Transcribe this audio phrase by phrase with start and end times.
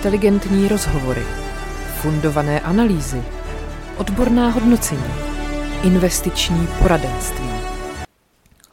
[0.00, 1.22] Inteligentní rozhovory,
[2.00, 3.22] fundované analýzy,
[3.96, 5.04] odborná hodnocení,
[5.84, 7.50] investiční poradenství.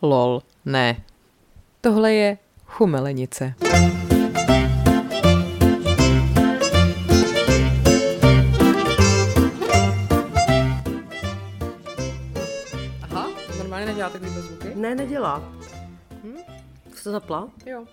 [0.01, 1.03] Lol, ne.
[1.81, 3.53] Tohle je chumelenice.
[13.01, 14.67] Aha, normálně nedělá takovýhle zvuky?
[14.75, 15.43] Ne, nedělá.
[16.23, 16.37] Hm?
[16.95, 17.47] Jsi to zapla?
[17.65, 17.85] Jo.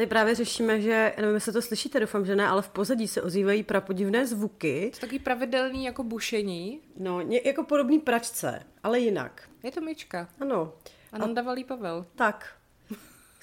[0.00, 3.22] Tady právě řešíme, že, nevím, jestli to slyšíte, doufám, že ne, ale v pozadí se
[3.22, 4.90] ozývají prapodivné zvuky.
[4.94, 6.80] To taky pravidelný jako bušení.
[6.96, 9.48] No, ně, jako podobný pračce, ale jinak.
[9.62, 10.28] Je to myčka.
[10.40, 10.72] Ano.
[11.12, 12.06] A Nanda valí Pavel.
[12.14, 12.54] Tak,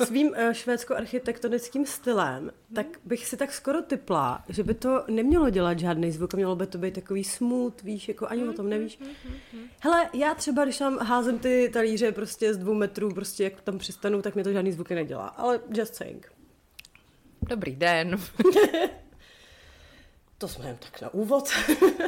[0.05, 5.79] svým uh, švédsko-architektonickým stylem, tak bych si tak skoro typla, že by to nemělo dělat
[5.79, 8.99] žádný zvuk, mělo by to být takový smooth, víš, jako ani o tom nevíš.
[9.79, 13.77] Hele, já třeba, když tam házím ty talíře prostě z dvou metrů, prostě jak tam
[13.77, 15.27] přistanu, tak mě to žádný zvuky nedělá.
[15.27, 16.36] Ale just saying.
[17.41, 18.19] Dobrý den.
[20.39, 21.49] To jsme jen tak na úvod.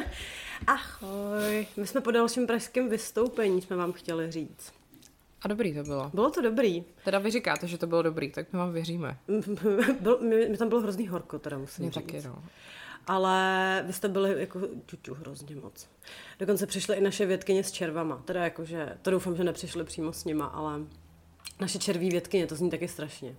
[0.66, 1.66] Ahoj.
[1.76, 4.72] My jsme po dalším pražském vystoupení, jsme vám chtěli říct.
[5.42, 6.10] A dobrý to bylo.
[6.14, 6.84] Bylo to dobrý.
[7.04, 9.18] Teda vy říkáte, že to bylo dobrý, tak my vám věříme.
[10.00, 12.04] Byl, mi, mi tam bylo hrozný horko, teda musím Mně říct.
[12.04, 12.44] taky, no.
[13.06, 15.88] Ale vy jste byli jako čuču hrozně moc.
[16.38, 18.22] Dokonce přišly i naše vědkyně s červama.
[18.24, 20.80] Teda jakože, to doufám, že nepřišly přímo s nima, ale
[21.60, 23.36] naše červí vědkyně, to zní taky strašně.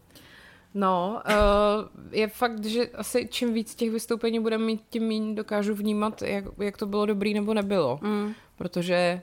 [0.74, 5.76] No, uh, je fakt, že asi čím víc těch vystoupení budeme mít, tím méně dokážu
[5.76, 8.00] vnímat, jak, jak to bylo dobrý nebo nebylo.
[8.02, 8.34] Mm.
[8.58, 9.22] Protože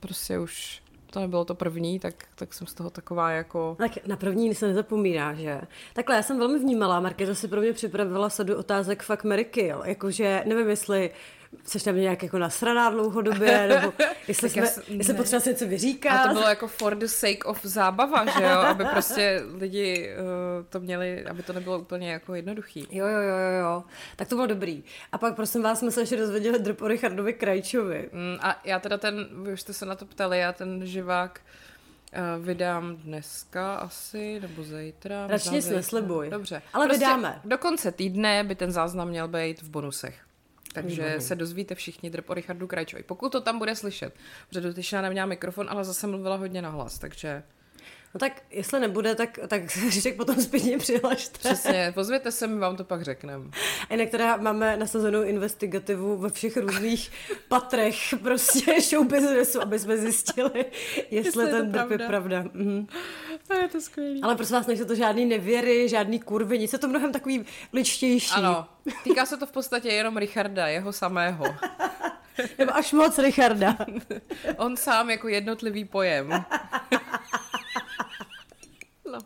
[0.00, 3.76] prostě už to nebylo to první, tak, tak jsem z toho taková jako...
[3.78, 5.60] Tak na první se nezapomíná, že?
[5.94, 9.82] Takhle, já jsem velmi vnímala, Markéta si pro mě připravila sadu otázek fakt Ameriky, jo.
[9.84, 11.10] Jakože, nevím, jestli
[11.64, 13.92] Jsi tam nějak jako nasraná dlouhodobě, nebo
[14.28, 16.12] jestli, jsme, jsem- jestli potřeba si něco vyříkat.
[16.20, 18.50] A to bylo jako for the sake of zábava, že jo?
[18.58, 20.10] Aby prostě lidi
[20.60, 22.88] uh, to měli, aby to nebylo úplně jako jednoduchý.
[22.90, 23.84] Jo, jo, jo, jo.
[24.16, 24.84] Tak to bylo dobrý.
[25.12, 28.08] A pak, prosím vás, jsme se ještě dozvěděli drp o Richardovi Krajčovi.
[28.12, 31.40] Mm, a já teda ten, vy už jste se na to ptali, já ten živák
[32.38, 35.26] uh, vydám dneska asi, nebo zítra.
[35.26, 36.30] Radši nic neslibuj.
[36.30, 36.62] Dobře.
[36.72, 37.40] Ale vydáme.
[37.44, 40.18] Do konce týdne by ten záznam měl být v bonusech.
[40.72, 41.20] Takže Výborný.
[41.20, 43.02] se dozvíte všichni drp o Richardu Krajčovi.
[43.02, 44.14] Pokud to tam bude slyšet,
[44.48, 47.42] protože dotyčná neměla mikrofon, ale zase mluvila hodně nahlas, takže
[48.14, 51.38] No tak, jestli nebude, tak, tak Říček potom zpětně přihlašte.
[51.38, 53.44] přesně, pozvěte se, my vám to pak řekneme.
[53.90, 57.10] A jinak teda máme nasazenou investigativu ve všech různých
[57.48, 60.50] patrech prostě show businessu, aby jsme zjistili,
[61.10, 62.44] jestli Jestli je to ten drp je pravda.
[62.52, 62.86] Mhm.
[63.50, 64.22] A je to skvělý.
[64.22, 68.34] Ale prosím vás, nejsou to žádný nevěry, žádný kurvy, nic je to mnohem takový ličtější.
[68.34, 68.66] Ano,
[69.04, 71.44] týká se to v podstatě jenom Richarda, jeho samého.
[72.58, 73.76] Nebo až moc Richarda.
[74.56, 76.44] On sám jako jednotlivý pojem.
[79.12, 79.18] No.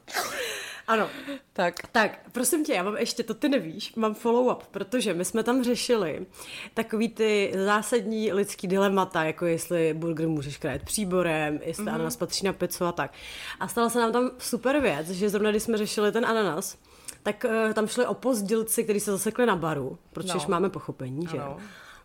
[0.87, 1.09] Ano,
[1.53, 5.43] Tak, Tak, prosím tě, já mám ještě, to ty nevíš, mám follow-up, protože my jsme
[5.43, 6.27] tam řešili
[6.75, 11.95] takový ty zásadní lidský dilemata, jako jestli burger můžeš krájet příborem, jestli mm-hmm.
[11.95, 13.12] ananas patří na pizzu a tak.
[13.61, 16.78] A stala se nám tam super věc, že zrovna když jsme řešili ten ananas,
[17.22, 20.45] tak uh, tam šli opozdělci, kteří se zasekli na baru, protože No.
[20.49, 21.39] máme pochopení, že?
[21.39, 21.59] Ano.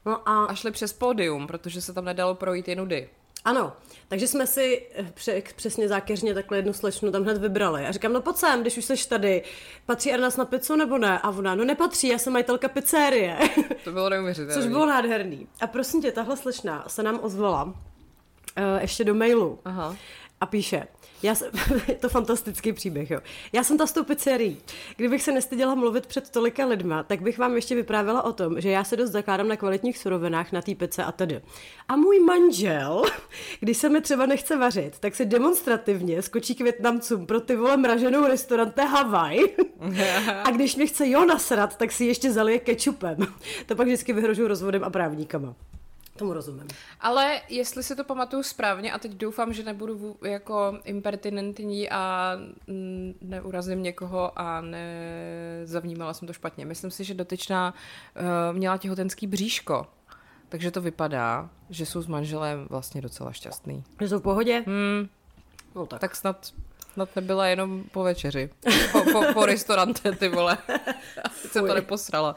[0.06, 3.09] No a a šli přes pódium, protože se tam nedalo projít jen nudy.
[3.45, 3.73] Ano,
[4.07, 7.85] takže jsme si eh, pře- přesně zákeřně takhle jednu slečnu tam hned vybrali.
[7.85, 9.44] A říkám, no pojď sem, když už jsi tady,
[9.85, 11.19] patří ananas na pizzu nebo ne?
[11.19, 13.38] A ona, no nepatří, já jsem majitelka pizzerie.
[13.83, 14.53] To bylo neuvěřitelné.
[14.61, 15.47] Což bylo nádherný.
[15.61, 17.73] A prosím tě, tahle slečna se nám ozvala uh,
[18.81, 19.95] ještě do mailu Aha.
[20.41, 20.88] a píše,
[21.24, 21.52] já jsem,
[21.88, 23.19] je to fantastický příběh, jo.
[23.53, 24.57] Já jsem ta s tou pizzerií.
[24.96, 28.69] Kdybych se nestyděla mluvit před tolika lidma, tak bych vám ještě vyprávěla o tom, že
[28.69, 31.41] já se dost zakládám na kvalitních surovinách na té pice a tedy.
[31.88, 33.03] A můj manžel,
[33.59, 37.78] když se mi třeba nechce vařit, tak si demonstrativně skočí k Větnamcům pro ty vole
[37.78, 39.40] mraženou restaurante Havaj.
[40.44, 43.18] a když mě chce jo nasrat, tak si ještě zalije kečupem.
[43.66, 45.56] To pak vždycky vyhrožuju rozvodem a právníkama.
[46.19, 46.68] Tomu rozumím.
[47.00, 52.34] Ale jestli si to pamatuju správně, a teď doufám, že nebudu jako impertinentní a
[53.22, 56.66] neurazím někoho a nezavnímala jsem to špatně.
[56.66, 57.73] Myslím si, že dotyčná
[58.53, 59.88] uh, měla těhotenský bříško.
[60.49, 63.84] Takže to vypadá, že jsou s manželem vlastně docela šťastný.
[64.02, 64.64] Že jsou v pohodě?
[64.67, 65.09] Hmm,
[65.76, 65.99] No tak.
[66.02, 66.47] tak snad,
[66.93, 68.49] snad nebyla jenom po večeři.
[68.91, 70.58] Po, po, po restaurante, ty vole.
[71.35, 72.35] Jsem to neposrala.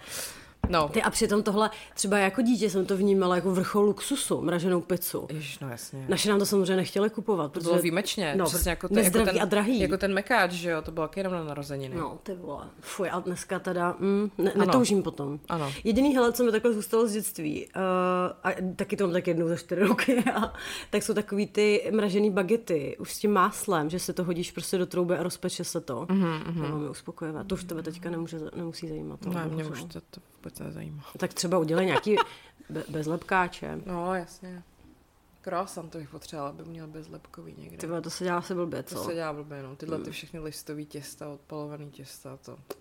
[0.68, 0.88] No.
[0.88, 5.26] Ty a přitom tohle, třeba jako dítě jsem to vnímala jako vrchol luxusu, mraženou pizzu.
[5.30, 6.04] Ježiš, no jasně.
[6.08, 7.52] Naši nám to samozřejmě nechtěli kupovat.
[7.52, 8.34] To bylo výjimečně.
[8.36, 9.80] No, přesně jako, to, jako ten, a drahý.
[9.80, 11.96] Jako ten mekáč, že jo, to bylo jenom na narozeniny.
[11.96, 12.66] No, ty vole.
[12.80, 15.40] Fuj, a dneska teda mm, ne, netoužím potom.
[15.48, 15.72] Ano.
[15.84, 17.82] Jediný hele, co mi takhle zůstalo z dětství, uh,
[18.44, 20.52] a taky to mám tak jednou za čtyři roky, a,
[20.90, 24.78] tak jsou takový ty mražený bagety, už s tím máslem, že se to hodíš prostě
[24.78, 26.06] do trouby a rozpeče se to.
[26.06, 26.54] Mm-hmm.
[26.54, 27.44] To velmi uspokojivé.
[27.44, 29.20] To už tebe teďka nemůže, nemusí zajímat.
[29.20, 30.20] To, Ne, mě už to, to
[30.52, 31.04] vůbec nezajímá.
[31.18, 32.16] Tak třeba udělej nějaký
[32.70, 33.78] be, bez lepkáče.
[33.86, 34.62] No, jasně.
[35.42, 37.76] Croissant to bych potřebovala, aby měl bezlepkový někde.
[37.76, 39.04] Ty vole, to se dělá asi blbě, to co?
[39.04, 39.76] se dělá blbě, no.
[39.76, 42.56] Tyhle ty všechny listový těsta, odpalovaný těsta, to...
[42.56, 42.76] to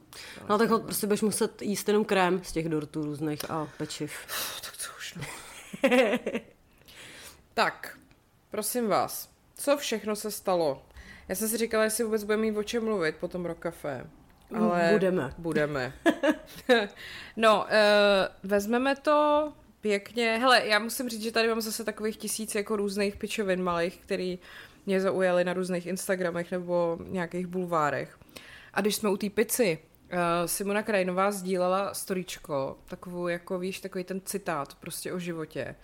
[0.50, 4.14] No tak holt, prostě budeš muset jíst jenom krém z těch dortů různých a pečiv.
[4.62, 5.24] Tak to už no.
[7.54, 8.00] tak,
[8.52, 10.86] prosím vás, co všechno se stalo?
[11.28, 14.08] Já jsem si říkala, jestli vůbec budeme mít o čem mluvit po tom rokafé.
[14.56, 15.33] Ale Budeme.
[15.38, 15.94] Budeme.
[17.38, 20.38] no, uh, vezmeme to pěkně.
[20.42, 24.39] Hele, já musím říct, že tady mám zase takových tisíc jako různých pičovin malých, který
[24.86, 28.18] mě zaujaly na různých Instagramech nebo nějakých bulvárech.
[28.74, 29.80] A když jsme u té pici,
[30.13, 35.75] uh, Simona Krajinová sdílela storíčko, takovou jako, víš, takový ten citát prostě o životě,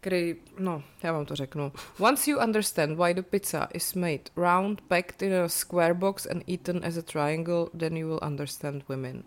[0.00, 1.72] který, no, já vám to řeknu.
[1.98, 6.48] Once you understand why the pizza is made round, packed in a square box and
[6.48, 9.22] eaten as a triangle, then you will understand women.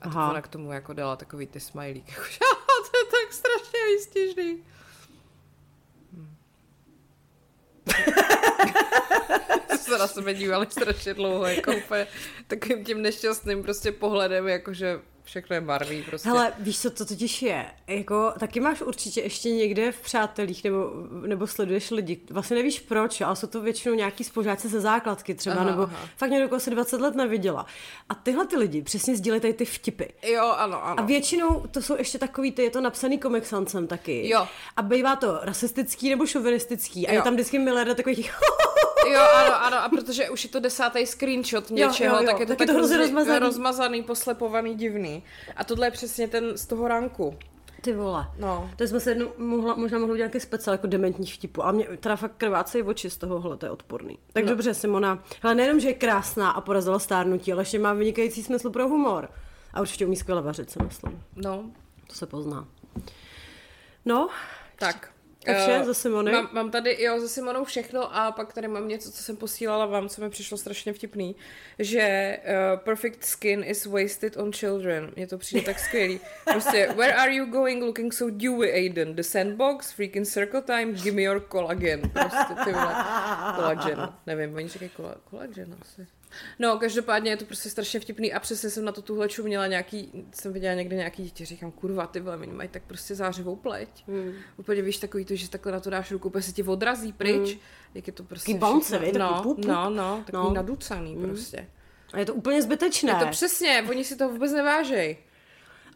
[0.00, 2.08] A to ona k tomu jako dala takový ty smajlík.
[2.10, 2.38] Jakože,
[2.90, 4.64] to je tak strašně výstěžný.
[6.12, 6.36] Hm.
[9.84, 12.06] se na sebe dívali strašně dlouho, jako úplně
[12.46, 16.28] takovým tím nešťastným prostě pohledem, jakože všechno je barvý prostě.
[16.28, 17.66] Hele, víš, co to totiž je?
[17.86, 20.90] Jako, taky máš určitě ještě někde v přátelích nebo,
[21.26, 22.20] nebo sleduješ lidi.
[22.30, 25.96] Vlastně nevíš proč, ale jsou to většinou nějaký spolužáci ze základky třeba, Aha, nebo aha.
[26.16, 27.66] fakt někdo, koho se 20 let neviděla.
[28.08, 30.04] A tyhle ty lidi přesně sdílejí tady ty vtipy.
[30.22, 31.00] Jo, ano, ano.
[31.00, 34.28] A většinou to jsou ještě takový, ty je to napsaný Comic Sansem taky.
[34.28, 34.48] Jo.
[34.76, 37.08] A bývá to rasistický nebo šovinistický.
[37.08, 37.18] A Jo.
[37.18, 38.32] je tam vždycky miliarda takových
[39.12, 42.26] Jo, ano, ano, a protože už je to desátý screenshot něčeho, jo, jo.
[42.30, 43.46] tak je to Tak tak je to hrozně hrozně rozmazaný.
[43.46, 45.22] rozmazaný, poslepovaný, divný.
[45.56, 47.38] A tohle je přesně ten z toho ranku.
[47.80, 48.26] Ty vole.
[48.38, 48.70] No.
[48.76, 51.64] To jsme se jednou mohla, možná mohli udělat nějaký speciál jako dementní vtipu.
[51.66, 54.18] A mě teda fakt krvácejí oči z tohohle, to je odporný.
[54.32, 54.50] Tak no.
[54.50, 55.22] dobře, Simona.
[55.42, 59.28] Hele, nejenom, že je krásná a porazila stárnutí, ale ještě má vynikající smysl pro humor.
[59.74, 61.22] A určitě umí skvěle vařit, si myslím.
[61.36, 61.64] No,
[62.08, 62.66] To se pozná.
[64.04, 64.28] No,
[64.78, 65.10] tak.
[65.48, 66.32] A vše ze Simony?
[66.32, 69.86] Mám, mám tady, jo, ze Simonou všechno a pak tady mám něco, co jsem posílala
[69.86, 71.36] vám, co mi přišlo strašně vtipný,
[71.78, 75.10] že uh, perfect skin is wasted on children.
[75.16, 76.20] Mně to přijde tak skvělý.
[76.44, 79.14] Prostě, where are you going looking so dewy, Aiden?
[79.14, 79.92] The sandbox?
[79.92, 80.92] Freaking circle time?
[80.94, 82.00] Give me your collagen.
[82.00, 82.94] Prostě ty vole.
[83.56, 84.08] Collagen.
[84.26, 86.06] Nevím, oni říkají colla- collagen asi.
[86.58, 90.24] No, každopádně je to prostě strašně vtipný a přesně jsem na to tuhle měla nějaký,
[90.34, 93.88] jsem viděla někde nějaký dítě, říkám, kurva, ty vole, oni mají tak prostě zářivou pleť.
[94.08, 94.24] Hmm.
[94.24, 94.32] Mm.
[94.56, 97.54] Úplně víš takový to, že takhle na to dáš ruku, úplně se ti odrazí pryč,
[97.54, 97.60] mm.
[97.94, 98.60] jak je to prostě Hmm.
[98.60, 98.98] Takový bounce?
[98.98, 99.64] Takový no, pup, pup.
[99.64, 100.54] no, no, takový No.
[100.54, 101.22] naducaný mm.
[101.22, 101.68] prostě.
[102.12, 103.12] a je to úplně zbytečné.
[103.12, 105.16] Je to přesně, oni si to vůbec nevážej.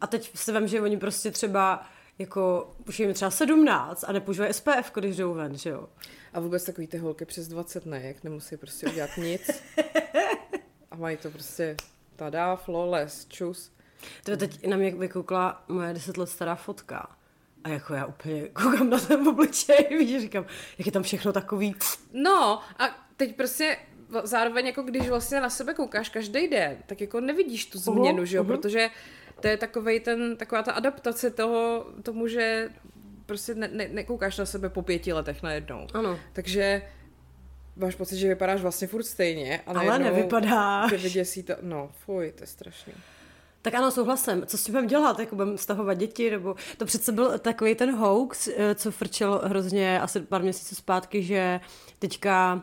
[0.01, 1.85] A teď si vím, že oni prostě třeba
[2.19, 5.87] jako, už je jim třeba 17 a nepoužívají SPF, když jdou ven, že jo.
[6.33, 9.63] A vůbec takový ty holky přes 20 ne, jak nemusí prostě udělat nic.
[10.91, 11.75] A mají to prostě
[12.15, 13.71] tada, flawless, čus.
[14.23, 17.15] To teď na mě vykoukla moje 10 let stará fotka.
[17.63, 20.45] A jako já úplně koukám na ten obličej, víš, říkám,
[20.77, 21.75] jak je tam všechno takový.
[22.13, 23.77] No a teď prostě
[24.23, 28.37] zároveň jako když vlastně na sebe koukáš každý den, tak jako nevidíš tu změnu, že
[28.37, 28.51] jo, uhum.
[28.51, 28.89] protože
[29.41, 32.69] to je takovej ten, taková ta adaptace toho, tomu, že
[33.29, 35.87] prostě ne, ne, nekoukáš na sebe po pěti letech najednou.
[35.93, 36.19] Ano.
[36.33, 36.81] Takže
[37.75, 39.61] máš pocit, že vypadáš vlastně furt stejně.
[39.65, 40.91] Ale najednou nevypadáš.
[40.91, 42.93] Tě vyděsí to, no fuj, to je strašný.
[43.61, 44.45] Tak ano, souhlasím.
[44.45, 45.19] Co s tím budeme dělat?
[45.19, 46.31] Jako budeme stahovat děti?
[46.31, 51.23] Nebo to přece byl takový ten hoax, eh, co frčel hrozně asi pár měsíců zpátky,
[51.23, 51.59] že
[51.99, 52.61] teďka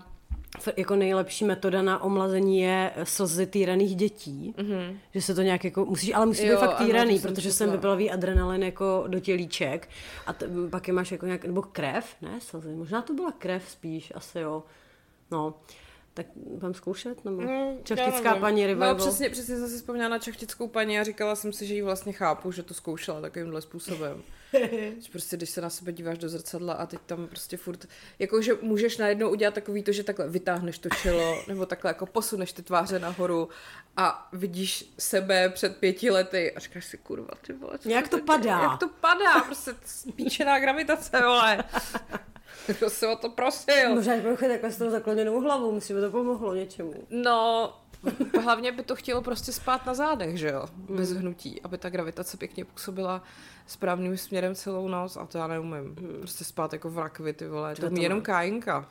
[0.76, 4.54] jako nejlepší metoda na omlazení je slzy týraných dětí.
[4.58, 4.96] Mm-hmm.
[5.14, 7.48] Že se to nějak jako, musíš, ale musí Jo, být fakt ano, týraný, jsem protože
[7.48, 7.56] četla.
[7.56, 9.88] sem vyplaví adrenalin jako do tělíček
[10.26, 13.62] a t- pak je máš jako nějak, nebo krev, ne slzy, možná to byla krev
[13.70, 14.62] spíš, asi jo.
[15.30, 15.54] No,
[16.14, 17.42] tak budeme zkoušet, nebo
[17.82, 18.40] čachtická já nevím.
[18.40, 18.88] paní Revival.
[18.88, 21.82] No přesně, přesně jsem si vzpomněla na čachtickou paní a říkala jsem si, že ji
[21.82, 24.22] vlastně chápu, že to zkoušela takovýmhle způsobem.
[24.98, 27.86] že prostě, když se na sebe díváš do zrcadla a teď tam prostě furt,
[28.18, 32.06] jako že můžeš najednou udělat takový to, že takhle vytáhneš to čelo, nebo takhle jako
[32.06, 33.48] posuneš ty tváře nahoru
[33.96, 37.78] a vidíš sebe před pěti lety a říkáš si, kurva, ty vole.
[37.78, 38.62] co Jak to teď- padá?
[38.62, 41.64] Jak to padá, prostě spíčená gravitace, vole.
[42.66, 43.94] Kdo se o to prosil?
[43.94, 46.94] Možná, že budu chodit takhle s tou zakloněnou hlavou, myslím, že to pomohlo něčemu.
[47.10, 47.74] No,
[48.42, 50.66] hlavně by to chtělo prostě spát na zádech, že jo?
[50.76, 53.22] Bez hnutí, aby ta gravitace pěkně působila
[53.66, 55.94] správným směrem celou noc a to já neumím.
[56.20, 57.74] Prostě spát jako v rakvi, ty vole.
[57.74, 58.24] To to umí jenom ne.
[58.24, 58.88] kájinka.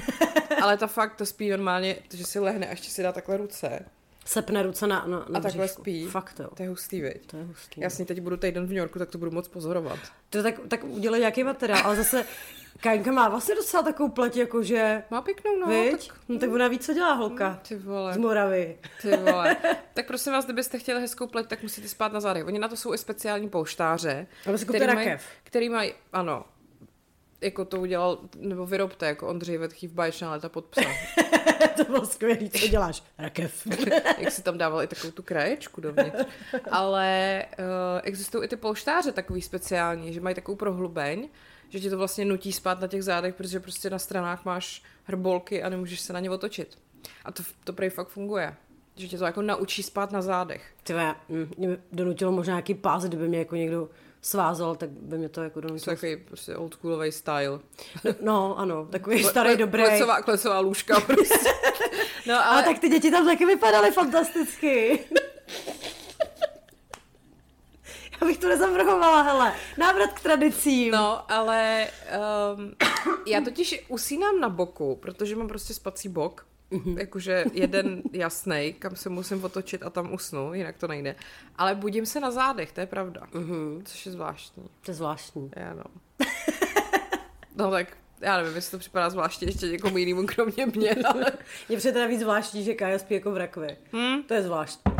[0.62, 3.84] Ale ta fakt to spí normálně, že si lehne a ještě si dá takhle ruce.
[4.24, 5.82] Sepne ruce na, na, na A takhle bříšku.
[5.82, 6.06] spí.
[6.06, 6.48] Fakt jo.
[6.54, 7.26] To je hustý, viď?
[7.26, 7.80] To je hustý.
[7.80, 9.98] Já s ní teď budu týden v New Yorku, tak to budu moc pozorovat.
[10.30, 12.24] To tak, tak udělej nějaký materiál, ale zase
[12.82, 15.66] Kajnka má vlastně docela takovou pleť, jakože, Má pěknou, no.
[15.66, 16.08] viď?
[16.08, 17.60] Tak, No, tak ona ví, co dělá holka.
[17.68, 18.14] ty vole.
[18.14, 18.78] Z Moravy.
[19.02, 19.56] Ty vole.
[19.94, 22.46] tak prosím vás, kdybyste chtěli hezkou pleť, tak musíte spát na zádech.
[22.46, 24.26] Oni na to jsou i speciální pouštáře.
[24.44, 25.10] Koupili který mají,
[25.44, 26.44] který mají, ano,
[27.40, 30.80] jako to udělal, nebo vyrobte, jako Ondřej Vetchý v báječná léta pod psa.
[31.76, 33.02] to bylo skvělý, co děláš?
[33.18, 33.66] Rakev.
[34.18, 36.24] Jak si tam dával i takovou tu kraječku dovnitř.
[36.70, 37.64] Ale uh,
[38.02, 41.28] existují i ty polštáře takový speciální, že mají takovou prohlubeň,
[41.72, 45.62] že ti to vlastně nutí spát na těch zádech, protože prostě na stranách máš hrbolky
[45.62, 46.78] a nemůžeš se na ně otočit.
[47.24, 48.54] A to, to prej fakt funguje.
[48.96, 50.62] Že tě to jako naučí spát na zádech.
[50.82, 53.88] Tyve, mm, mě donutilo možná nějaký pás, kdyby mě jako někdo
[54.22, 55.96] svázal, tak by mě to jako donutilo.
[55.96, 57.58] takový prostě oldschoolový style.
[58.20, 59.82] No, ano, takový starý, kle- dobrý.
[59.82, 61.34] Klecová, klecová lůžka prostě.
[62.26, 64.98] No ale, Ale tak ty děti tam taky vypadaly fantasticky.
[68.22, 69.52] Já bych to nezavrhovala, hele.
[69.78, 70.92] Návrat k tradicím.
[70.92, 71.88] No, ale
[72.56, 72.74] um,
[73.26, 76.46] já totiž usínám na boku, protože mám prostě spací bok.
[76.70, 76.98] Mhm.
[76.98, 81.16] Jakože jeden jasný, kam se musím otočit a tam usnu, jinak to nejde.
[81.56, 83.20] Ale budím se na zádech, to je pravda.
[83.34, 83.82] Mhm.
[83.84, 84.62] Což je zvláštní.
[84.84, 85.50] To je zvláštní.
[85.56, 85.84] Já no.
[87.56, 91.24] no tak, já nevím, jestli to připadá zvláštně ještě někomu jinému, kromě mě, ale...
[91.68, 93.76] Mně přijde teda víc zvláštní, že Kája spí jako v rakvi.
[93.92, 94.22] Hmm?
[94.22, 94.92] To je zvláštní.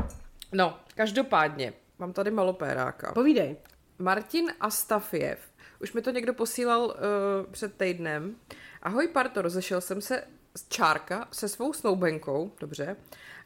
[0.53, 3.13] No, každopádně, mám tady malopéráka.
[3.13, 3.57] Povídej.
[3.99, 5.39] Martin Astafiev.
[5.83, 6.93] Už mi to někdo posílal uh,
[7.53, 8.37] před týdnem.
[8.83, 10.25] Ahoj Parto, rozešel jsem se
[10.57, 12.97] z Čárka se svou snoubenkou, dobře,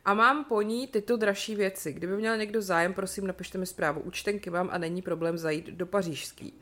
[0.05, 1.93] a mám po ní tyto dražší věci.
[1.93, 4.01] Kdyby měl někdo zájem, prosím, napište mi zprávu.
[4.01, 6.61] Účtenky mám a není problém zajít do pařížský.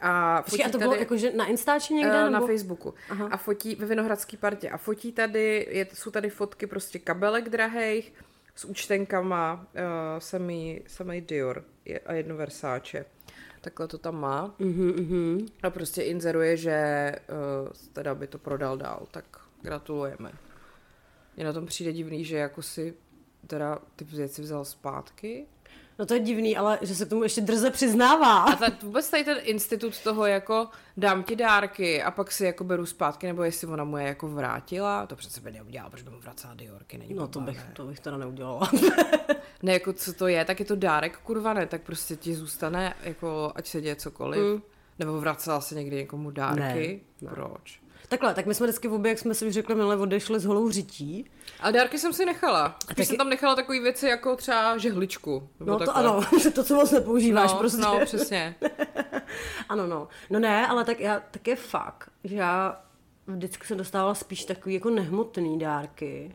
[0.00, 2.20] A Počkej, a to bylo jakože na Instači někde?
[2.20, 2.30] Eh, nebo?
[2.30, 2.94] Na Facebooku.
[3.10, 3.28] Aha.
[3.30, 4.70] A fotí ve Vinohradský partě.
[4.70, 8.12] A fotí tady, je, jsou tady fotky prostě kabelek drahejch
[8.54, 9.80] s účtenkama, uh,
[10.18, 11.64] samý, samý Dior
[12.06, 13.04] a jedno Versace.
[13.60, 14.54] Takhle to tam má.
[14.58, 15.46] Mhm, mhm.
[15.62, 17.12] A prostě inzeruje, že
[17.62, 19.06] uh, teda by to prodal dál.
[19.10, 19.24] Tak
[19.62, 20.32] gratulujeme.
[21.36, 22.94] Mně na tom přijde divný, že jako si
[23.46, 25.46] teda ty věci vzal zpátky.
[26.00, 28.42] No to je divný, ale že se k tomu ještě drze přiznává.
[28.42, 32.64] A tak vůbec tady ten institut toho jako dám ti dárky a pak si jako
[32.64, 36.10] beru zpátky, nebo jestli ona mu je jako vrátila, to přece by neudělala, protože by
[36.10, 37.72] mu vracela Diorky, není No to bych, ne?
[37.72, 38.70] to bych teda neudělala.
[39.62, 42.94] Ne, jako co to je, tak je to dárek, kurva ne, tak prostě ti zůstane,
[43.02, 44.40] jako ať se děje cokoliv.
[44.40, 44.62] Mm.
[44.98, 47.00] Nebo vracela se někdy někomu dárky.
[47.20, 47.34] Ne, ne.
[47.34, 47.79] Proč?
[48.10, 50.44] Takhle, tak my jsme vždycky v obě, jak jsme si už řekli, minule odešli s
[50.44, 51.30] holou řití.
[51.60, 52.76] A dárky jsem si nechala.
[52.82, 55.48] Spíš taky- jsem tam nechala takové věci jako třeba žehličku.
[55.60, 55.94] No to takhle.
[56.04, 56.20] ano,
[56.54, 57.80] to, co moc nepoužíváš no, prostě.
[57.80, 58.54] No, přesně.
[59.68, 60.08] Ano, no.
[60.30, 62.80] No ne, ale tak já, tak je fakt, že já
[63.26, 66.34] vždycky jsem dostávala spíš takový jako nehmotný dárky.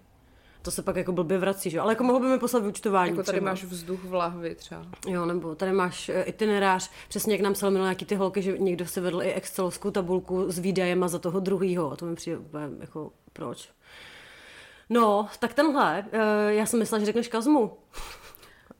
[0.66, 1.84] To se pak jako blbě vrací, že jo?
[1.84, 3.52] Ale jako mohl by mi poslat vyučtování Jako tady třeba.
[3.52, 4.86] máš vzduch v lahvi třeba.
[5.08, 8.58] Jo, nebo tady máš eh, itinerář, přesně jak nám psal minulé nějaký ty holky, že
[8.58, 11.92] někdo si vedl i excelovskou tabulku s výdajema za toho druhýho.
[11.92, 12.40] A to mi přijde
[12.80, 13.70] jako, proč?
[14.90, 17.78] No, tak tenhle, eh, já jsem myslela, že řekneš Kazmu.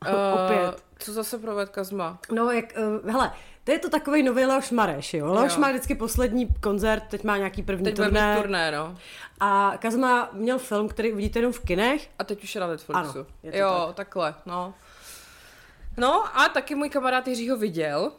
[0.44, 0.68] Opět.
[0.68, 2.18] Uh, co zase proved Kazma?
[2.32, 2.64] No, jak,
[3.04, 3.32] uh, hele,
[3.66, 5.32] to je to takový nový Leoš Mareš, jo?
[5.32, 5.60] Leoš Jo.
[5.60, 8.34] má vždycky poslední koncert, teď má nějaký první Teď turné.
[8.34, 8.96] mít turné, no.
[9.40, 12.10] A Kazma měl film, který uvidíte jenom v kinech.
[12.18, 12.98] A teď už je na Netflixu.
[13.18, 13.96] Ano, je to jo, tak.
[13.96, 14.74] takhle, no.
[15.96, 18.12] No a taky můj kamarád Jiří ho viděl.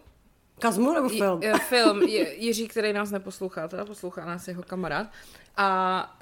[0.60, 1.40] Kazmu nebo film?
[1.44, 5.08] eh, film Je, Jiří, který nás neposlouchá, teda poslouchá nás jeho kamarád.
[5.58, 6.18] A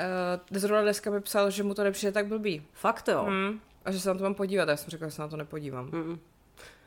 [0.52, 2.64] uh, zrovna dneska mi psal, že mu to nepřijde tak blbý.
[2.74, 3.24] Fakt jo.
[3.24, 3.60] Hmm.
[3.86, 4.70] A že se na to mám podívat.
[4.70, 5.90] Já jsem řekla, že se na to nepodívám.
[5.92, 6.20] Hmm.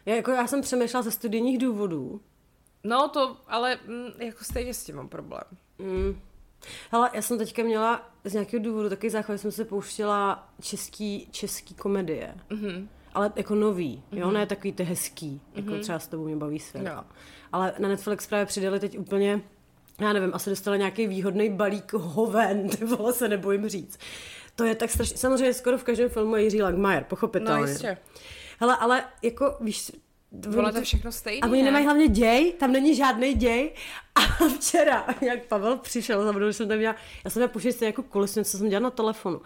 [0.08, 2.20] Já, jako, já jsem přemýšlela ze studijních důvodů.
[2.84, 5.44] No to, ale mm, jako stejně s tím mám problém.
[5.78, 6.20] Mm.
[6.90, 11.28] Hele, já jsem teďka měla z nějakého důvodu takový záchvat, že jsem si pouštěla český,
[11.30, 12.34] český komedie.
[12.50, 12.88] Mm-hmm.
[13.14, 14.32] Ale jako nový, jo, mm-hmm.
[14.32, 15.80] ne takový ty hezký, jako mm-hmm.
[15.80, 16.86] třeba s tebou mě baví svět.
[16.86, 17.04] Jo.
[17.52, 19.40] Ale na Netflix právě přidali teď úplně,
[20.00, 23.98] já nevím, asi dostali nějaký výhodný balík hoven, ty vole se nebojím říct.
[24.56, 27.62] To je tak strašně, samozřejmě skoro v každém filmu je Jiří Langmajer, pochopitelně.
[27.62, 27.98] No jistě.
[28.60, 29.90] Hele, ale jako, víš,
[30.32, 31.64] Vole, to je všechno stejný, a oni ne?
[31.64, 33.70] nemají hlavně děj, tam není žádný děj.
[34.14, 34.20] A
[34.58, 38.40] včera, jak Pavel přišel za mnou, jsem tam měla, já jsem měla pušit nějakou kulisu,
[38.40, 39.40] něco jsem dělala na telefonu.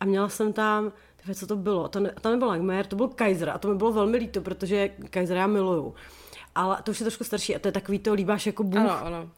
[0.00, 3.08] A měla jsem tam, tyhle, co to bylo, to, ne, to nebyl Langmajer, to byl
[3.08, 5.94] Kaiser a to mi bylo velmi líto, protože Kaiser já miluju.
[6.54, 8.80] Ale to už je trošku starší a to je takový to líbáš jako Bůh.
[8.80, 9.30] Ano, ano.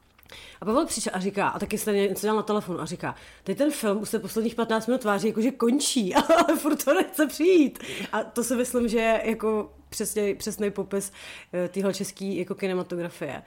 [0.60, 3.58] A Pavel přišel a říká, a taky se něco dělal na telefonu a říká, teď
[3.58, 7.26] ten film už se posledních 15 minut tváří, jako že končí, ale furt to nechce
[7.26, 7.78] přijít.
[8.12, 11.12] A to si myslím, že je jako přesně, přesný popis
[11.52, 13.42] eh, téhle české jako kinematografie.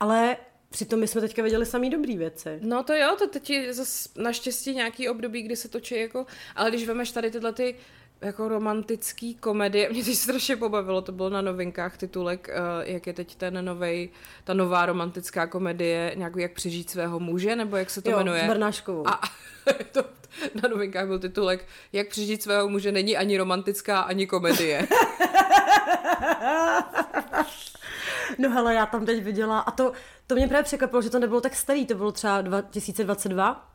[0.00, 0.36] Ale
[0.74, 2.58] Přitom my jsme teďka viděli samý dobrý věci.
[2.62, 6.26] No to jo, to teď je zase naštěstí nějaký období, kdy se točí jako,
[6.56, 7.76] ale když vemeš tady tyhle ty
[8.20, 9.88] jako romantický komedie.
[9.92, 12.54] Mě to strašně pobavilo, to bylo na novinkách titulek, uh,
[12.90, 14.08] jak je teď ten novej,
[14.44, 18.44] ta nová romantická komedie, nějak jak přežít svého muže, nebo jak se to jo, jmenuje.
[18.44, 19.08] s Brnáškovou.
[19.08, 19.20] A
[19.92, 20.04] to,
[20.62, 24.88] na novinkách byl titulek, jak přežít svého muže není ani romantická, ani komedie.
[28.38, 29.92] no hele, já tam teď viděla, a to,
[30.26, 33.70] to mě právě překvapilo, že to nebylo tak starý, to bylo třeba 2022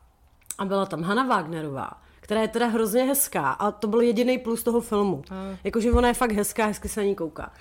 [0.58, 4.64] a byla tam Hanna Wagnerová která je teda hrozně hezká a to byl jediný plus
[4.64, 5.24] toho filmu.
[5.64, 7.54] Jakože ona je fakt hezká, hezky se na ní kouká.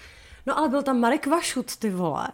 [0.46, 2.28] No ale byl tam Marek Vašut, ty vole.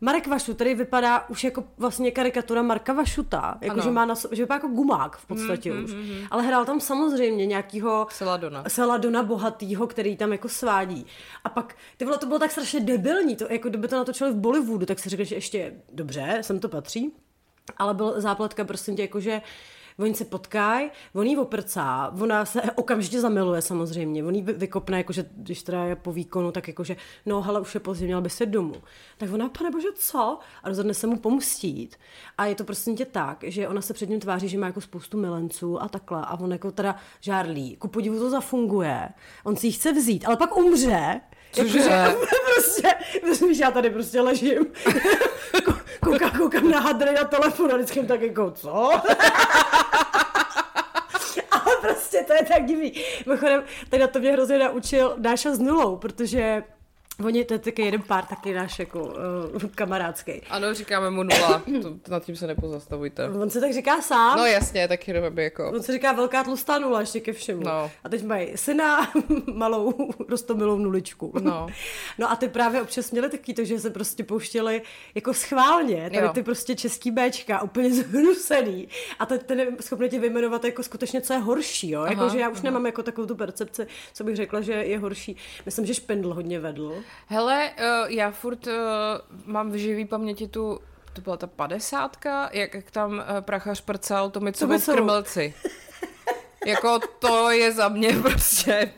[0.00, 4.54] Marek Vašut, který vypadá už jako vlastně karikatura Marka Vašuta, jakože má na, že vypadá
[4.54, 5.92] jako gumák v podstatě mm, už.
[5.92, 8.64] Mm, mm, ale hrál tam samozřejmě nějakýho Seladona.
[8.68, 11.06] Seladona bohatýho, který tam jako svádí.
[11.44, 14.36] A pak, ty vole, to bylo tak strašně debilní, to, jako kdyby to natočili v
[14.36, 17.12] Bollywoodu, tak si řekl, že ještě dobře, sem to patří.
[17.76, 19.42] Ale byl zápletka prostě jakože
[19.98, 25.24] oni se potkají, on jí oprcá, ona se okamžitě zamiluje samozřejmě, on jí vykopne, jakože,
[25.36, 26.96] když teda je po výkonu, tak jakože,
[27.26, 28.74] no hele, už je pozdě, měla by se domů.
[29.18, 30.38] Tak ona, pane bože, co?
[30.62, 31.96] A rozhodne se mu pomstít.
[32.38, 34.80] A je to prostě tě tak, že ona se před ním tváří, že má jako
[34.80, 36.22] spoustu milenců a takhle.
[36.24, 37.76] A on jako teda žárlí.
[37.76, 39.08] Ku podivu to zafunguje.
[39.44, 41.20] On si ji chce vzít, ale pak umře.
[41.52, 41.78] Cože?
[41.78, 42.16] Jakože,
[42.54, 42.88] prostě,
[43.46, 44.66] víš, já tady prostě ležím.
[46.04, 48.90] Koukám, koukám na hadry na telefonu a vždycky tak jako, co?
[52.32, 52.92] To je tak divný.
[53.26, 56.62] Mimochodem, tak na to mě hrozně naučil Dáša s nulou, protože
[57.24, 60.32] Oni, to je taky jeden pár, taky náš jako uh, kamarádský.
[60.50, 63.28] Ano, říkáme mu nula, to, nad tím se nepozastavujte.
[63.30, 64.38] On se tak říká sám.
[64.38, 65.70] No jasně, tak jenom jako...
[65.70, 67.62] On se říká velká tlustá nula ještě ke všemu.
[67.62, 67.90] No.
[68.04, 69.12] A teď mají syna,
[69.54, 71.32] malou rostomilou nuličku.
[71.40, 71.66] No.
[72.18, 74.82] no a ty právě občas měli taky to, že se prostě pouštěli
[75.14, 76.32] jako schválně, tady Jo.
[76.32, 78.88] ty prostě český Bčka, úplně zhnusený.
[79.18, 82.04] A teď ten je schopný ti vyjmenovat jako skutečně, co je horší, jo?
[82.04, 82.64] Jako, Aha, že já už aha.
[82.64, 85.36] nemám jako takovou tu percepci, co bych řekla, že je horší.
[85.66, 87.02] Myslím, že Špendl hodně vedl.
[87.26, 88.72] Hele, uh, já furt uh,
[89.46, 90.80] mám v živý paměti tu,
[91.12, 95.54] to byla ta padesátka, jak, jak tam uh, prachař prcal to mi co v krmelci.
[96.66, 98.92] jako to je za mě prostě,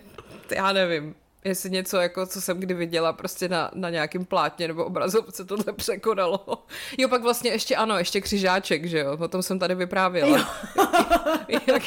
[0.50, 4.84] já nevím, jestli něco, jako, co jsem kdy viděla prostě na, na nějakém plátně nebo
[4.84, 6.64] obrazovce tohle překonalo.
[6.98, 10.54] Jo, pak vlastně ještě ano, ještě křižáček, že jo, o tom jsem tady vyprávěla.
[11.48, 11.82] jak,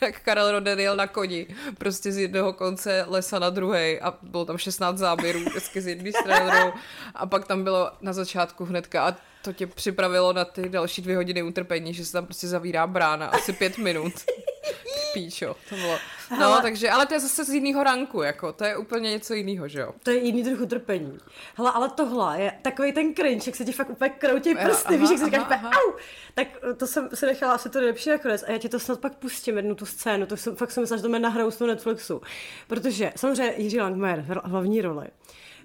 [0.00, 1.46] jak Karel Roden jel na koni,
[1.78, 6.12] prostě z jednoho konce lesa na druhý a bylo tam 16 záběrů, vždycky z jedné
[6.12, 6.72] strany.
[7.14, 9.16] A pak tam bylo na začátku hnedka a
[9.48, 13.26] to tě připravilo na ty další dvě hodiny utrpení, že se tam prostě zavírá brána
[13.26, 14.12] asi pět minut.
[15.12, 15.98] Píčo, to bylo.
[16.30, 16.62] No, Hele.
[16.62, 19.80] takže, ale to je zase z jiného ranku, jako, to je úplně něco jiného, že
[19.80, 19.92] jo.
[20.02, 21.18] To je jiný druh utrpení.
[21.54, 24.96] Hele, ale tohle je takový ten cringe, jak se ti fakt úplně kroutí prsty, aha,
[24.96, 25.92] víš, jak si říkáš au!
[26.34, 29.00] Tak eh, to jsem si nechala asi to nejlepší nakonec a já ti to snad
[29.00, 31.56] pak pustím, jednu tu scénu, to jsem, fakt jsem myslela, že to mě nahrajou z
[31.56, 32.22] toho Netflixu.
[32.66, 35.06] Protože samozřejmě Jiří Langmajer, hr- hlavní roli.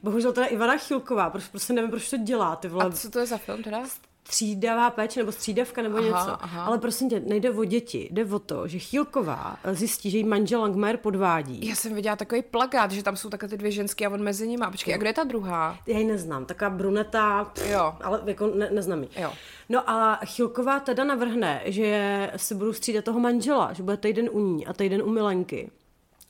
[0.04, 3.20] Bohužel teda Ivana Chilková, proč, prostě nevím, proč to dělá, ty vole, A co to
[3.20, 3.82] je za film teda?
[4.28, 6.44] střídavá péče nebo střídavka nebo Aha, něco.
[6.44, 6.64] aha.
[6.66, 10.62] Ale prosím tě, nejde o děti, jde o to, že Chilková zjistí, že jí manžel
[10.62, 11.68] Langmajer podvádí.
[11.68, 14.48] Já jsem viděla takový plagát, že tam jsou takhle ty dvě ženské a on mezi
[14.48, 14.64] nimi.
[14.66, 15.78] A počkej, a kdo je ta druhá?
[15.88, 17.94] Já ji neznám, taková bruneta, pff, Jo.
[18.02, 19.10] ale jako ne, neznám ji.
[19.18, 19.34] Jo.
[19.70, 24.40] No a Chilková teda navrhne, že si budu střídat toho manžela, že bude týden u
[24.40, 25.72] ní a týden u Milenky.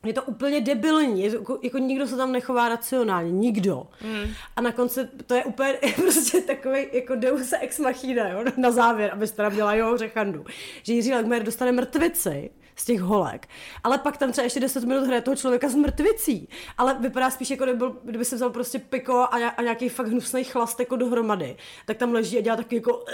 [0.06, 3.88] Je to úplně debilní, je to, jako, jako nikdo se tam nechová racionálně, nikdo.
[4.04, 4.34] Mm.
[4.56, 9.10] A na konci to je úplně prostě takový jako deus ex machina, jo, na závěr,
[9.14, 10.46] abyste teda měla jeho řechandu.
[10.84, 13.48] Že Jiří Legmer dostane mrtvici z těch holek,
[13.84, 17.50] ale pak tam třeba ještě 10 minut hraje toho člověka s mrtvicí, ale vypadá spíš
[17.50, 20.96] jako kdyby, byl, kdyby se vzal prostě piko a, a nějaký fakt hnusný chlast jako
[20.96, 23.06] dohromady, tak tam leží a dělá taky jako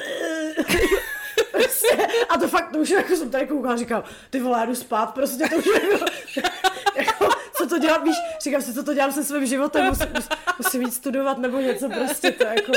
[1.51, 4.65] prostě, a to fakt, to už jako jsem tady koukala a říkal, ty vole, já
[4.65, 6.05] jdu spát, prostě to už jako,
[7.69, 10.07] to dělám, víš, říkám si, co to dělám se svým životem, musím,
[10.57, 12.71] musím, jít studovat nebo něco prostě, to jako,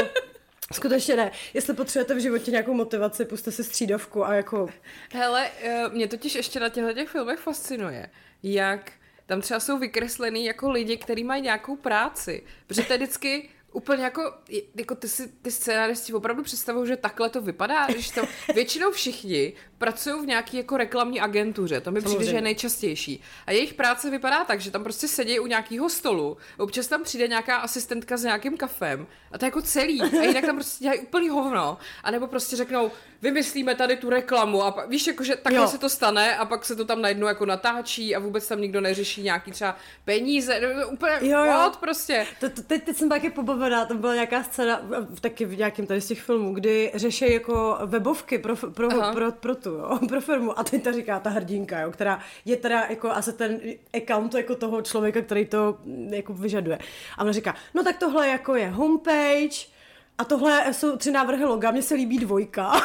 [0.72, 1.30] skutečně ne.
[1.54, 4.68] Jestli potřebujete v životě nějakou motivaci, puste si střídavku a jako,
[5.12, 8.10] Hele, eh, mě totiž ještě na těchto těch filmech fascinuje,
[8.42, 8.92] jak
[9.26, 12.42] tam třeba jsou vykreslený jako lidi, kteří mají nějakou práci.
[12.66, 14.34] Protože to je vždycky Úplně jako,
[14.74, 18.22] jako ty, si, ty scénáristi opravdu představují, že takhle to vypadá, když to
[18.54, 22.18] většinou všichni pracují v nějaké jako reklamní agentuře, to mi Samozřejmě.
[22.18, 23.22] přijde, že je nejčastější.
[23.46, 27.28] A jejich práce vypadá tak, že tam prostě sedí u nějakého stolu, občas tam přijde
[27.28, 30.02] nějaká asistentka s nějakým kafem a to je jako celý.
[30.02, 31.78] A jinak tam prostě dělají úplný hovno.
[32.04, 32.90] A nebo prostě řeknou,
[33.22, 35.68] vymyslíme tady tu reklamu a pak, víš, jako, že takhle jo.
[35.68, 38.80] se to stane a pak se to tam najednou jako natáčí a vůbec tam nikdo
[38.80, 41.46] neřeší nějaký třeba peníze, no, úplně jo, jo.
[41.46, 42.26] What, prostě.
[42.40, 44.80] To, to, teď, teď jsem taky pobavená, to byla nějaká scéna,
[45.20, 49.32] taky v nějakém tady z těch filmů, kdy řeší jako webovky pro, pro, pro, pro,
[49.32, 52.86] pro tu, jo, pro firmu a teď ta říká ta hrdinka, jo, která je teda
[52.90, 53.60] jako asi ten
[54.02, 55.78] account jako toho člověka, který to
[56.10, 56.78] jako vyžaduje.
[57.18, 59.72] A ona říká, no tak tohle jako je homepage,
[60.18, 62.72] a tohle jsou tři návrhy loga, mně se líbí dvojka.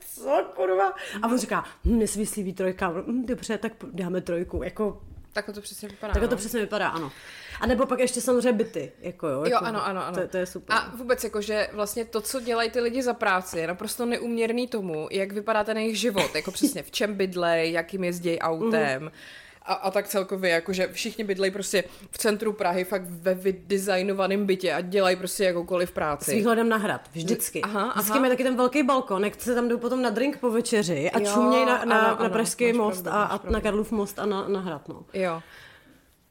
[0.00, 0.92] Co, kurva?
[1.22, 2.88] A on říká, hm, mně se líbí trojka.
[2.88, 4.62] Hm, dobře, tak dáme trojku.
[4.62, 6.12] Jako, tak to přesně vypadá.
[6.12, 6.36] Tak to no.
[6.36, 7.12] přesně vypadá, ano.
[7.60, 9.44] A nebo pak ještě samozřejmě byty, jako jo.
[9.44, 10.20] Jako, jo, ano, ano, ano.
[10.20, 10.76] To, to je super.
[10.76, 14.68] A vůbec jako, že vlastně to, co dělají ty lidi za práci, je naprosto neuměrný
[14.68, 19.02] tomu, jak vypadá ten jejich život, jako přesně v čem bydlej, jakým jezdí autem.
[19.02, 19.10] Mm-hmm
[19.62, 24.72] a, a tak celkově, jakože všichni bydlejí prostě v centru Prahy, fakt ve vydesignovaném bytě
[24.72, 26.30] a dělají prostě jakoukoliv práci.
[26.30, 27.62] S výhledem na hrad, vždycky.
[27.62, 28.20] Aha, Vždycky aha.
[28.20, 31.18] mají taky ten velký balkon, jak se tam jdou potom na drink po večeři a
[31.18, 34.26] jo, čumějí na, na, ano, na Pražský most pravdu, a, a na Karlův most a
[34.26, 35.04] na, na hrad, no.
[35.12, 35.42] Jo.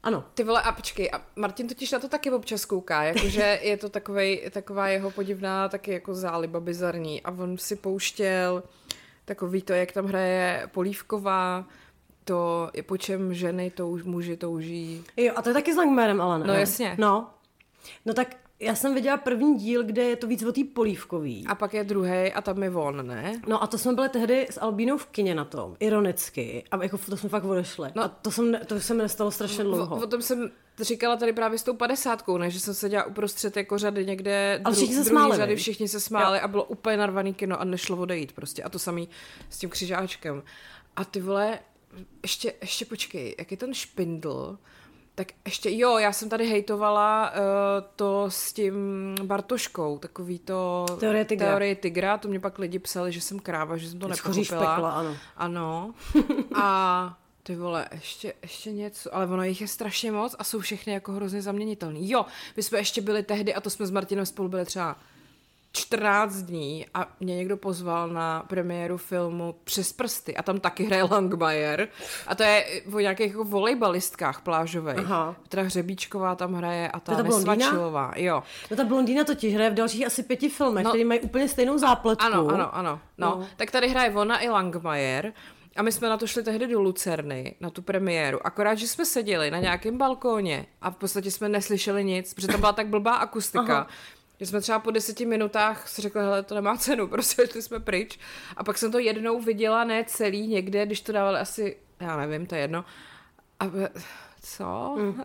[0.02, 0.24] Ano.
[0.34, 3.88] Ty vole, a počkej, a Martin totiž na to taky občas kouká, jakože je to
[3.88, 8.62] takovej, taková jeho podivná taky jako záliba bizarní a on si pouštěl
[9.24, 11.64] takový to, jak tam hraje Polívková,
[12.30, 15.04] to je po čem ženy touž, muži touží.
[15.16, 16.46] Jo, a to je taky s Langmerem, ale ne?
[16.46, 16.94] No jasně.
[16.98, 17.30] No.
[18.06, 21.44] No tak já jsem viděla první díl, kde je to víc o té polívkový.
[21.46, 23.40] A pak je druhý a tam je on, ne?
[23.46, 26.64] No a to jsme byli tehdy s Albínou v kině na tom, ironicky.
[26.70, 27.90] A jako to jsme fakt odešli.
[27.94, 29.96] No, a to, jsem, to se mi nestalo strašně dlouho.
[29.96, 32.50] O, o tom jsem říkala tady právě s tou padesátkou, ne?
[32.50, 34.60] Že jsem se dělala uprostřed jako řady někde.
[34.64, 35.36] A všichni se smáli.
[35.36, 36.44] řady, všichni se smáli jo.
[36.44, 38.62] a bylo úplně narvaný kino a nešlo odejít prostě.
[38.62, 39.08] A to samý
[39.50, 40.42] s tím křižáčkem.
[40.96, 41.58] A ty vole,
[42.22, 44.58] ještě, ještě počkej, jak je ten špindl,
[45.14, 47.36] tak ještě, jo, já jsem tady hejtovala uh,
[47.96, 48.74] to s tím
[49.22, 50.86] Bartoškou, takový to...
[51.00, 51.48] Teorie tigra.
[51.48, 54.74] Teorie tigra, to mě pak lidi psali, že jsem kráva, že jsem to nepochopila.
[54.74, 55.16] pekla, ano.
[55.36, 55.94] Ano.
[56.54, 60.92] A ty vole, ještě, ještě něco, ale ono jich je strašně moc a jsou všechny
[60.92, 62.10] jako hrozně zaměnitelný.
[62.10, 62.26] Jo,
[62.56, 64.96] my jsme ještě byli tehdy, a to jsme s Martinem spolu byli třeba
[65.72, 71.02] 14 dní a mě někdo pozval na premiéru filmu Přes prsty a tam taky hraje
[71.02, 71.88] Langmajer
[72.26, 74.98] a to je o nějakých jako volejbalistkách plážových.
[74.98, 75.36] Aha.
[75.42, 78.12] Petra Hřebíčková tam hraje a ta, ta Nesvačilová.
[78.16, 78.42] Jo.
[78.70, 81.78] No ta blondýna totiž hraje v dalších asi pěti filmech, no, které mají úplně stejnou
[81.78, 82.24] zápletku.
[82.24, 83.00] Ano, ano, ano.
[83.18, 83.28] No.
[83.28, 83.46] no.
[83.56, 85.32] Tak tady hraje ona i Langmajer.
[85.76, 88.46] A my jsme na to šli tehdy do Lucerny, na tu premiéru.
[88.46, 92.60] Akorát, že jsme seděli na nějakém balkóně a v podstatě jsme neslyšeli nic, protože tam
[92.60, 93.78] byla tak blbá akustika.
[93.78, 93.86] Aha
[94.40, 97.80] že jsme třeba po deseti minutách si řekli, hele, to nemá cenu, prostě šli jsme
[97.80, 98.18] pryč.
[98.56, 102.46] A pak jsem to jednou viděla, ne celý, někde, když to dávali asi, já nevím,
[102.46, 102.84] to je jedno.
[103.60, 103.70] A
[104.42, 104.96] co?
[104.98, 105.22] Mm.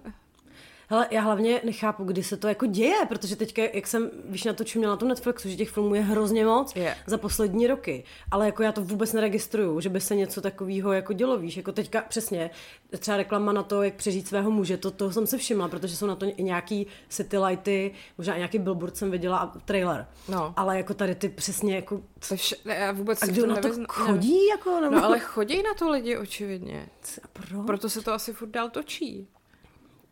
[0.90, 4.54] Hele, já hlavně nechápu, kdy se to jako děje, protože teďka, jak jsem, víš, na
[4.54, 6.98] to měla na tom Netflixu, že těch filmů je hrozně moc yeah.
[7.06, 11.14] za poslední roky, ale jako já to vůbec neregistruju, že by se něco takového jako
[11.14, 12.50] dělo, víš, jako teďka přesně,
[13.00, 16.06] třeba reklama na to, jak přežít svého muže, to, to jsem si všimla, protože jsou
[16.06, 20.54] na to nějaký city lighty, možná i nějaký billboard jsem viděla a trailer, no.
[20.58, 22.02] ale jako tady ty přesně jako...
[22.20, 24.40] Vš- já vůbec a kdo na to chodí?
[24.40, 24.46] Ne.
[24.46, 24.96] Jako, nebo...
[24.96, 26.90] No ale chodí na to lidi, očividně.
[27.34, 27.66] Proč?
[27.66, 29.28] Proto se to asi furt dál točí.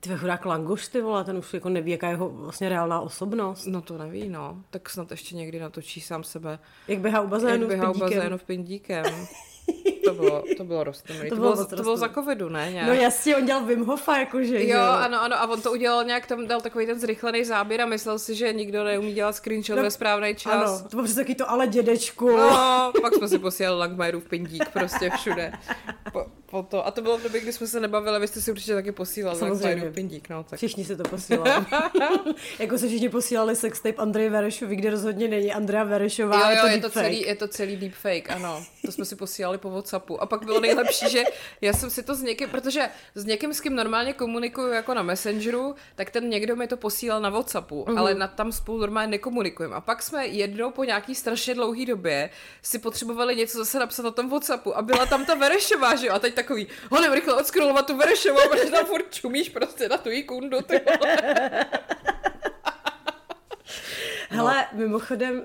[0.03, 3.65] Ty chudák Langoš, ty vole, ten už jako neví, jaká je jeho vlastně reálná osobnost.
[3.65, 4.63] No to neví, no.
[4.69, 6.59] Tak snad ještě někdy natočí sám sebe.
[6.87, 9.05] Jak běhá u bazénu Jak běhá u bazénu v pindíkem.
[10.05, 11.29] To bylo, to bylo rostomilý.
[11.29, 12.71] To, to, bylo, to bylo za covidu, ne?
[12.71, 12.87] Nějak.
[12.87, 14.67] No jasně, on dělal Wim Hofa, jakože.
[14.67, 17.85] Jo, ano, ano, a on to udělal nějak, tam dal takový ten zrychlený záběr a
[17.85, 20.53] myslel si, že nikdo neumí dělat screenshot no, ve správný čas.
[20.53, 22.37] Ano, to bylo přesně taky to ale dědečku.
[22.37, 25.51] No, pak jsme si posílali Langmajerův pindík prostě všude.
[26.11, 26.87] Po, po to.
[26.87, 29.41] A to bylo v době, kdy jsme se nebavili, vy jste si určitě taky posílali
[29.41, 30.29] Langmajerův pindík.
[30.29, 30.57] No, tak.
[30.57, 31.51] Všichni si to posílali.
[32.59, 36.39] jako se všichni posílali sextape Andreje Verešovi, kde rozhodně není Andrea Verešová.
[36.39, 38.65] Jo, jo, je to, je to celý, je to celý deepfake, ano.
[38.85, 40.21] To jsme si posílali po WhatsAppu.
[40.21, 41.23] A pak bylo nejlepší, že
[41.61, 45.01] já jsem si to s někým, protože s někým, s kým normálně komunikuju jako na
[45.01, 47.99] Messengeru, tak ten někdo mi to posílal na Whatsappu, uh-huh.
[47.99, 49.75] ale na, tam spolu normálně nekomunikujeme.
[49.75, 52.29] A pak jsme jednou po nějaký strašně dlouhé době
[52.61, 56.13] si potřebovali něco zase napsat na tom Whatsappu a byla tam ta Verešová, že jo?
[56.13, 60.09] A teď takový, ho rychle odskrolovat tu Verešovou, protože tam furt čumíš prostě na tu
[60.23, 61.17] kundu, ty vole.
[64.35, 65.41] Hele, mimochodem uh,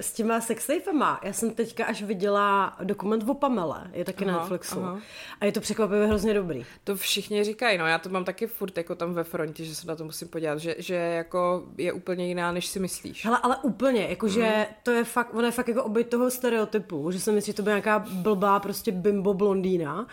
[0.00, 4.40] s těma sextapema, já jsem teďka až viděla dokument o Pamele, je taky na Aha,
[4.40, 4.80] Netflixu.
[4.80, 4.98] aha.
[5.40, 6.64] A je to překvapivě hrozně dobrý.
[6.84, 9.86] To všichni říkají, no já to mám taky furt jako tam ve frontě, že se
[9.86, 13.24] na to musím podívat, že, že jako je úplně jiná, než si myslíš.
[13.24, 17.20] Hele, ale úplně, jakože to je fakt, ona je fakt jako oběť toho stereotypu, že
[17.20, 20.06] si myslí, že to bude nějaká blbá prostě bimbo blondýna,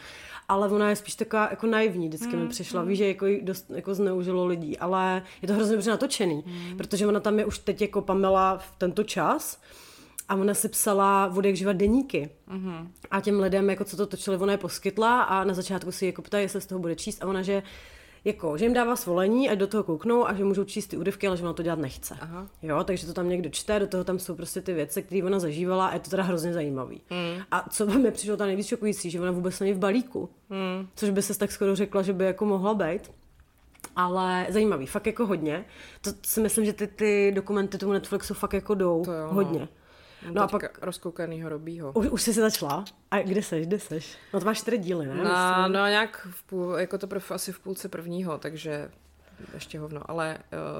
[0.47, 3.95] ale ona je spíš taková jako naivní, vždycky mi přišla, víš, že jako dost jako
[3.95, 6.43] zneužilo lidí, ale je to hrozně dobře natočený,
[6.77, 9.61] protože ona tam je už teď jako Pamela v tento čas
[10.29, 12.29] a ona si psala od jak živa deníky.
[13.11, 16.21] A těm lidem, jako co to točili, ona je poskytla a na začátku si jako
[16.21, 17.63] ptají, jestli z toho bude číst a ona, že
[18.25, 21.27] jako, že jim dává svolení, ať do toho kouknou a že můžou číst ty úryvky,
[21.27, 22.17] ale že ona to dělat nechce.
[22.21, 22.47] Aha.
[22.61, 25.39] Jo, takže to tam někdo čte, do toho tam jsou prostě ty věci, které ona
[25.39, 27.01] zažívala a je to teda hrozně zajímavý.
[27.09, 27.43] Mm.
[27.51, 30.87] A co by mi přišlo tam nejvíc šokující, že ona vůbec není v balíku, mm.
[30.95, 33.11] což by se tak skoro řekla, že by jako mohla být.
[33.99, 35.65] Ale zajímavý, fakt jako hodně.
[36.01, 39.33] To si myslím, že ty, ty dokumenty tomu Netflixu fakt jako jdou To jo, no.
[39.33, 39.67] hodně.
[40.31, 41.91] No a pak, rozkoukanýho robího.
[41.91, 42.85] už, už jsi se začala?
[43.11, 44.17] A kde seš, kde seš?
[44.33, 45.15] No to máš čtyři díly, ne?
[45.15, 48.91] Na, no nějak v půl, jako to prv, asi v půlce prvního, takže
[49.53, 50.37] ještě hovno, ale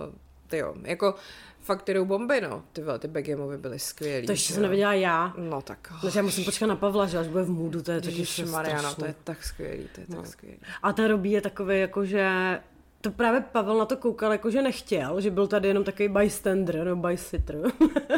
[0.07, 0.15] uh,
[0.47, 1.15] ty jo, jako
[1.59, 4.25] fakt ty bomby, no, ty ty Begemovy byly skvělý.
[4.25, 5.33] To ještě jsem neviděla já.
[5.37, 7.91] No tak, oh, Takže já musím počkat na Pavla, že až bude v můdu, to
[7.91, 9.01] je Ježiši Mariana, strašný.
[9.01, 10.59] to je tak skvělý, to je tak skvělý.
[10.83, 12.59] A ten Robí je takový, jako že
[13.01, 16.83] to právě Pavel na to koukal, jako že nechtěl, že byl tady jenom takový bystander
[16.85, 17.61] nebo bysitter.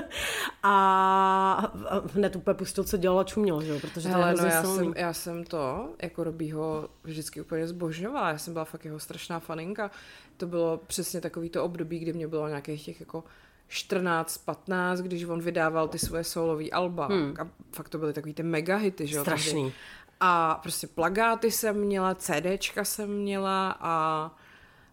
[0.64, 1.74] a
[2.14, 4.78] hned úplně pustil, co dělal a čuměl, že jo, protože to Hele, no já silný.
[4.78, 8.30] jsem, já jsem to, jako Robího, vždycky úplně zbožňovala.
[8.30, 9.92] Já jsem byla fakt jeho strašná faninka.
[10.38, 13.24] To bylo přesně takový to období, kdy mě bylo nějakých těch jako
[13.68, 17.06] 14, 15, když on vydával ty svoje solový alba.
[17.08, 17.36] Hmm.
[17.40, 19.22] A fakt to byly takový ty mega hity, že jo?
[19.22, 19.74] Strašný.
[20.20, 24.32] A prostě plagáty jsem měla, CDčka jsem měla a,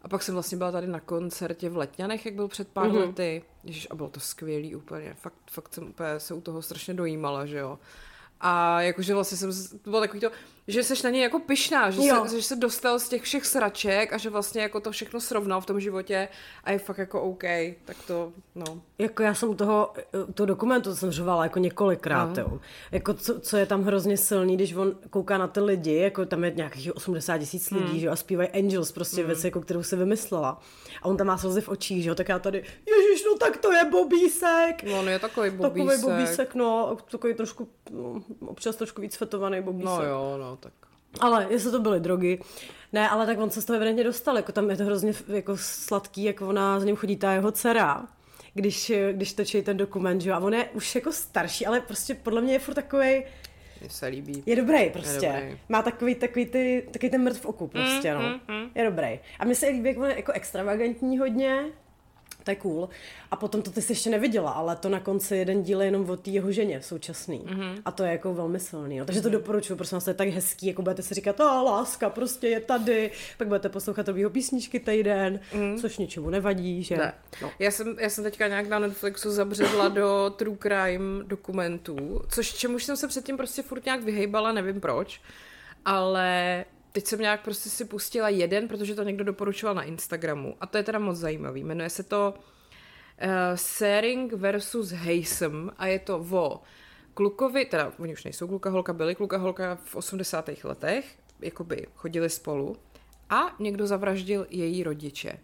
[0.03, 3.07] a pak jsem vlastně byla tady na koncertě v Letňanech, jak byl před pár mm-hmm.
[3.07, 3.43] lety.
[3.65, 5.15] Ježiš, a bylo to skvělý úplně.
[5.15, 7.79] Fakt, fakt jsem úplně se u toho strašně dojímala, že jo.
[8.41, 10.31] A jakože vlastně jsem, to bylo takový to,
[10.69, 12.25] že seš na něj jako pyšná, že Jo.
[12.29, 15.61] se, že se dostal z těch všech sraček a že vlastně jako to všechno srovnal
[15.61, 16.29] v tom životě
[16.65, 17.43] a je fakt jako OK,
[17.85, 18.65] tak to, no.
[18.99, 19.93] Jako já jsem toho,
[20.35, 22.43] toho dokumentu jsem řvala jako několikrát, No.
[22.43, 22.61] jo.
[22.93, 26.45] Jako co, co, je tam hrozně silný, když on kouká na ty lidi, jako tam
[26.45, 27.99] je nějakých 80 tisíc lidí, Hmm.
[27.99, 30.61] že a zpívají Angels, prostě věci, jako kterou si vymyslela.
[31.03, 33.57] A on tam má slzy v očích, že jo, tak já tady, ježiš, no tak
[33.57, 34.83] to je Bobísek.
[34.83, 35.87] No, on je takový bobísek.
[35.87, 39.87] Takový bobísek, no, takový trošku, no, občas trošku víc fetovaný bobísek.
[39.99, 40.73] No jo, no, tak.
[41.21, 42.41] Ale jestli to byly drogy.
[42.93, 45.57] Ne, ale tak on se z toho evidentně dostal, jako tam je to hrozně jako
[45.57, 48.07] sladký, jak ona za ním chodí ta jeho dcera,
[48.55, 52.15] když, když točí ten dokument, že jo, a on je už jako starší, ale prostě
[52.15, 53.25] podle mě je furt takový,
[53.81, 54.43] Mně se líbí.
[54.47, 55.27] je dobrý prostě.
[55.27, 55.59] Je dobrý.
[55.69, 58.55] Má takový, takový, ty, takový ten mrtv v oku prostě, Mm, no.
[58.75, 59.21] Je dobrý.
[59.39, 61.65] A mně se líbí, jak on je jako extravagantní hodně,
[62.49, 62.89] to je cool.
[63.31, 66.11] A potom to ty jsi ještě neviděla, ale to na konci jeden díl je jenom
[66.11, 67.45] o té jeho ženě současný.
[67.47, 67.61] Mhm.
[67.61, 67.83] Mm-hmm.
[67.85, 68.99] A to je jako velmi silný.
[68.99, 69.05] No.
[69.05, 72.11] Takže to doporučuji, prosím vás, to je tak hezký, jako budete si říkat, a láska
[72.11, 75.79] prostě je tady, pak budete poslouchat jeho písničky týden, mm.
[75.79, 76.95] což ničemu nevadí, že?
[76.95, 77.05] Mhm.
[77.05, 77.15] Ne.
[77.43, 77.51] No.
[77.59, 82.85] Já, jsem, já jsem teďka nějak na Netflixu zabředla do true crime dokumentů, což čemuž
[82.85, 85.21] jsem se předtím prostě furt nějak vyhejbala, nevím proč,
[85.85, 90.67] ale teď jsem nějak prostě si pustila jeden, protože to někdo doporučoval na Instagramu a
[90.67, 91.65] to je teda moc zajímavý.
[91.65, 96.63] Jmenuje se to uh, Sering versus Haysom a je to o
[97.15, 100.51] klukovi, teda oni už nejsou kluka holka, byli kluka holka v 80.
[100.65, 102.77] letech, jakoby chodili spolu
[103.31, 105.39] a někdo zavraždil její rodiče.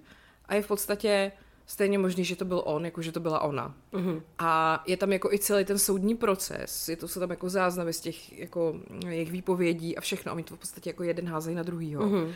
[0.46, 1.33] A je v podstatě
[1.66, 3.74] stejně možný, že to byl on, jako že to byla ona.
[3.92, 4.22] Uh-huh.
[4.38, 7.92] A je tam jako i celý ten soudní proces, je to jsou tam jako záznamy
[7.92, 10.33] z těch jako jejich výpovědí a všechno.
[10.33, 12.03] A oni to v podstatě jako jeden házejí na druhýho.
[12.03, 12.33] Uh-huh.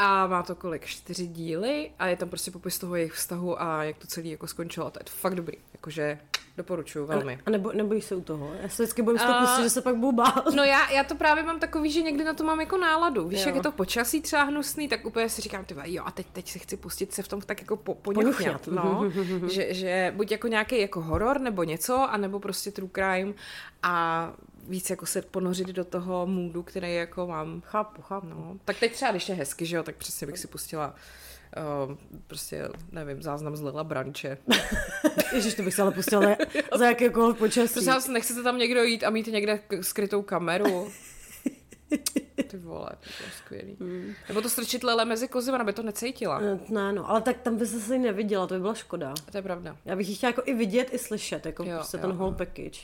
[0.00, 0.86] A má to kolik?
[0.86, 4.46] Čtyři díly a je tam prostě popis toho jejich vztahu a jak to celé jako
[4.46, 4.86] skončilo.
[4.86, 5.56] A to je fakt dobrý.
[5.72, 6.18] Jakože
[6.56, 7.38] doporučuju velmi.
[7.46, 8.52] A nebo, nebojíš se u toho?
[8.62, 10.46] Já se vždycky bojím z toho pustit, že se pak budu bát.
[10.54, 13.28] No já, já to právě mám takový, že někdy na to mám jako náladu.
[13.28, 13.46] Víš, Jo.
[13.46, 16.26] jak je to počasí třeba hnusný, tak úplně si říkám, ty vole, jo, a teď,
[16.32, 17.94] teď si chci pustit se v tom tak jako po.
[17.94, 18.66] Poňuchňat.
[18.66, 19.04] No,
[19.50, 23.32] že, že buď jako nějaký jako horor nebo něco, anebo prostě true crime
[23.82, 24.32] a
[24.68, 27.60] víc jako se ponořit do toho můdu, který jako mám.
[27.60, 28.26] Chápu, chápu.
[28.26, 30.94] No, tak teď třeba, když je hezky, že jo, tak přesně bych si pustila
[31.88, 31.94] uh,
[32.26, 34.38] prostě, nevím, záznam z Lila Branče.
[35.34, 36.36] Ježiš, to bych se ale pustila za,
[36.78, 37.72] za jakékoliv počasí.
[37.72, 40.88] Prosím vás, nechcete tam někdo jít a mít někde skrytou kameru?
[42.48, 43.76] Ty vole, to bylo skvělý.
[43.80, 44.12] Hmm.
[44.28, 46.40] Nebo to strčit lele mezi kozy, aby to necítila.
[46.42, 49.14] Eh, Ne, no, ale tak tam by se asi neviděla, to by byla škoda.
[49.30, 49.76] To je pravda.
[49.84, 52.34] Já bych ji chtěla jako i vidět, i slyšet, jako Jo, prostě jo, ten whole
[52.34, 52.80] package.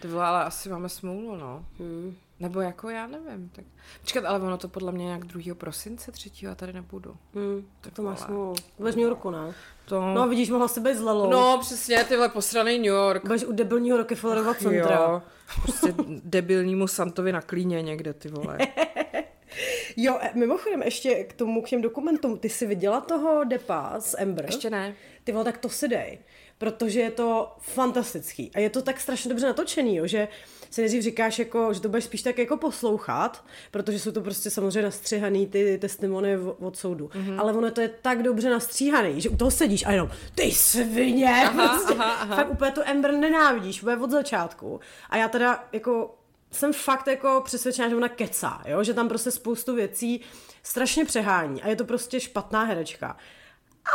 [0.00, 1.64] Ty vole, ale asi máme smůlu, no.
[1.78, 2.16] Hmm.
[2.40, 3.48] Nebo jako já nevím.
[3.48, 3.64] Tak...
[4.00, 5.54] Počkat, ale ono to podle mě nějak 2.
[5.54, 6.30] prosince, 3.
[6.50, 7.16] a tady nebudu.
[7.34, 8.54] Hmm, tak to máš smůlu.
[8.78, 9.54] Budeš New Yorku, ne?
[9.84, 10.00] To...
[10.14, 11.30] No vidíš, mohla si být s Lelou.
[11.30, 13.22] no přesně, tyhle posraný New York.
[13.26, 14.94] Budeš u debilního Rockefellerova centra.
[14.96, 15.22] Jo,
[15.62, 18.58] prostě debilnímu Santovi na klíně někde, ty vole.
[19.96, 24.14] Jo, e, mimochodem ještě k tomu, k těm dokumentům, ty jsi viděla toho Depa z
[24.18, 24.44] Ember?
[24.44, 24.94] Ještě ne.
[25.24, 26.18] Ty vole, tak to si dej,
[26.58, 30.28] protože je to fantastický a je to tak strašně dobře natočený, jo, že
[30.70, 34.50] si nejdřív říkáš, jako, že to budeš spíš tak jako poslouchat, protože jsou to prostě
[34.50, 37.40] samozřejmě nastřihaný ty testimony od soudu, mm-hmm.
[37.40, 41.34] ale ono to je tak dobře nastříhaný, že u toho sedíš a jenom ty svině,
[41.44, 42.36] Aha, prostě, aha, aha.
[42.36, 44.80] fakt úplně tu Ember nenávidíš, úplně od začátku
[45.10, 46.17] a já teda jako
[46.50, 48.84] jsem fakt jako přesvědčená, že ona kecá, jo?
[48.84, 50.20] že tam prostě spoustu věcí
[50.62, 53.16] strašně přehání a je to prostě špatná herečka.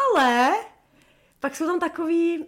[0.10, 0.52] Ale
[1.40, 2.46] pak jsou tam takový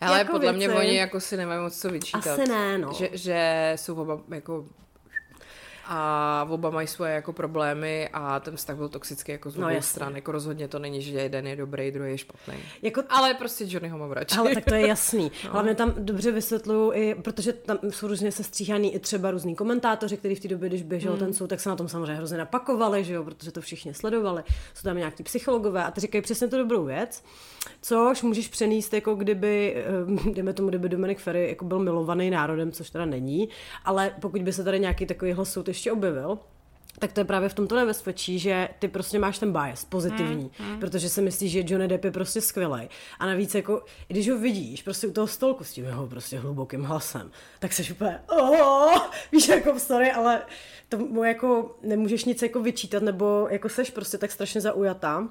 [0.00, 0.80] Ale jako podle mě věci.
[0.82, 2.26] oni jako si nemají moc co vyčítat.
[2.26, 2.92] Asi ne, no.
[2.92, 4.66] Že, že jsou oba jako
[5.94, 9.74] a oba mají svoje jako problémy a ten vztah byl toxický jako z No, obou
[9.74, 9.90] jasně.
[9.90, 10.14] stran.
[10.16, 12.54] Jako rozhodně to není, že jeden je dobrý, druhý je špatný.
[12.82, 14.38] Jako Ale prostě Johnnyho mám radši.
[14.38, 15.32] Ale tak to je jasný.
[15.44, 15.50] No.
[15.52, 20.34] Hlavně tam dobře vysvětluju, i, protože tam jsou různě sestříhaný i třeba různí komentátoři, kteří
[20.34, 21.20] v té době, když běžel hmm.
[21.20, 24.42] ten soud, tak se na tom samozřejmě hrozně napakovali, že jo, protože to všichni sledovali.
[24.74, 27.24] Jsou tam nějaký psychologové a ty říkají přesně tu dobrou věc,
[27.80, 32.72] což můžeš přenést, jako kdyby, eh, dejme tomu, kdyby Dominik Ferry jako byl milovaný národem,
[32.72, 33.48] což teda není,
[33.84, 36.38] ale pokud by se tady nějaký takovýhle soud ještě objevil,
[36.98, 40.66] tak to je právě v tomto nebezpečí, že ty prostě máš ten bias pozitivní, mm,
[40.72, 40.80] mm.
[40.80, 42.88] protože si myslíš, že Johnny Depp je prostě skvělý.
[43.18, 46.82] A navíc jako, když ho vidíš prostě u toho stolku s tím jeho prostě hlubokým
[46.82, 48.98] hlasem, tak seš úplně, oh,
[49.32, 50.42] víš, jako sorry, ale
[50.88, 55.28] tomu jako nemůžeš nic jako vyčítat, nebo jako seš prostě tak strašně zaujatá,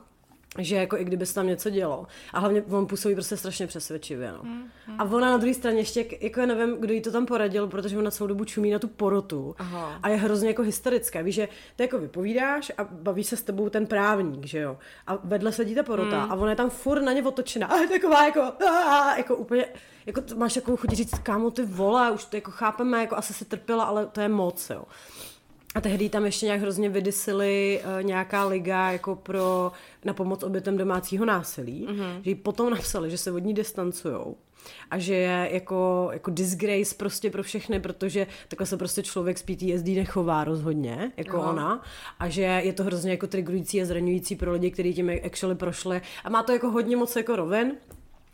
[0.60, 2.08] že jako i kdyby se tam něco dělo.
[2.34, 4.40] A hlavně on působí prostě strašně přesvědčivě, no.
[4.44, 4.52] Mm,
[4.88, 5.02] mm.
[5.02, 7.98] A ona na druhé straně ještě, jako já nevím, kdo jí to tam poradil, protože
[7.98, 10.00] ona celou dobu čumí na tu porotu Aha.
[10.04, 11.22] a je hrozně jako hysterická.
[11.22, 14.78] Víš, že ty jako vypovídáš a baví se s tebou ten právník, že jo.
[15.08, 16.32] A vedle sedí ta porota mm.
[16.32, 17.68] a ona je tam furt na ně otočená.
[17.68, 19.66] A je taková jako, a, jako úplně,
[20.06, 23.46] jako máš takovou chuť říct, kámo, ty vole, už to jako chápeme, jako asi si
[23.46, 24.84] trpěla, ale to je moc, jo.
[25.76, 29.72] A tehdy tam ještě nějak hrozně vydysili uh, nějaká liga jako pro,
[30.06, 32.22] na pomoc obětem domácího násilí, mm-hmm.
[32.22, 34.36] že jí potom napsali, že se od ní distancujou
[34.92, 39.42] a že je jako, jako disgrace prostě pro všechny, protože takhle se prostě člověk s
[39.44, 41.52] PTSD nechová rozhodně, jako Aha.
[41.52, 41.84] ona,
[42.20, 46.02] a že je to hrozně jako triggerující a zraňující pro lidi, kteří tím actually prošli
[46.24, 47.76] a má to jako hodně moc jako rovin,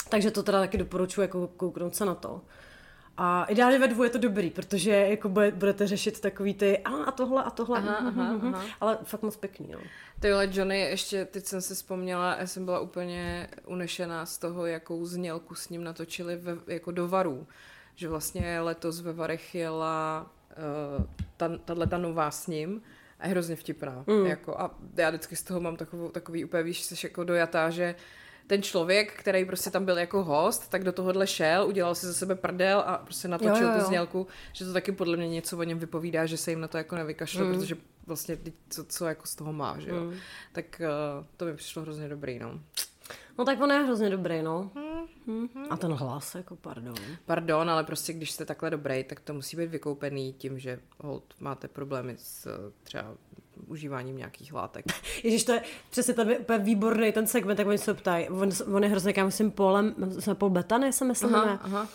[0.10, 2.42] takže to teda taky doporučuji jako kouknout se na to.
[3.18, 6.90] A ideálně ve dvou je to dobrý, protože jako bude, budete řešit takový ty a,
[6.90, 8.66] a tohle a tohle, Aha, mhm, aha, mhm, aha.
[8.82, 9.70] ale fakt moc pěkný.
[9.72, 9.80] No.
[10.20, 15.06] Tyhle Johnny, ještě teď jsem si vzpomněla, já jsem byla úplně unešená z toho, jakou
[15.06, 17.48] znělku s ním natočili ve, jako do varů.
[17.96, 20.32] Že vlastně letos ve Varech jela
[21.00, 21.06] uh,
[21.38, 22.82] ta, tato nová s ním
[23.20, 24.04] a je hrozně vtipná.
[24.08, 24.26] Mm.
[24.26, 27.96] Jako, a já vždycky z toho mám takovou, takový úplně, víš, jsi jako dojatá, že
[28.48, 32.14] ten člověk, který prostě tam byl jako host, tak do tohohle šel, udělal si ze
[32.14, 33.86] sebe prdel a prostě natočil Jo, jo, tu jo.
[33.86, 36.78] znělku, že to taky podle mě něco o něm vypovídá, že se jim na to
[36.78, 37.54] jako nevykašle, mm.
[37.54, 37.76] protože
[38.08, 40.04] vlastně teď co, co jako z toho má, že jo.
[40.04, 40.14] Mm.
[40.52, 40.82] Tak
[41.20, 42.60] uh, to mi přišlo hrozně dobrý, no.
[43.38, 44.72] no tak on je hrozně dobrý, no.
[45.28, 45.48] Hmm.
[45.70, 46.96] A ten hlas, jako pardon.
[47.26, 51.24] Pardon, ale prostě když jste takhle dobrý, tak to musí být vykoupený tím, že hold,
[51.40, 53.16] máte problémy s eh, třeba
[53.68, 54.86] užíváním nějakých látek.
[55.24, 58.30] Ježíš, to je přesně tam je úplně výborný ten segment, tak oni se ptají.
[58.30, 61.60] On, on je hrozně, já myslím, Polem, jsme Paul Bettany, se myslím, Aha, ne?
[61.62, 61.88] aha.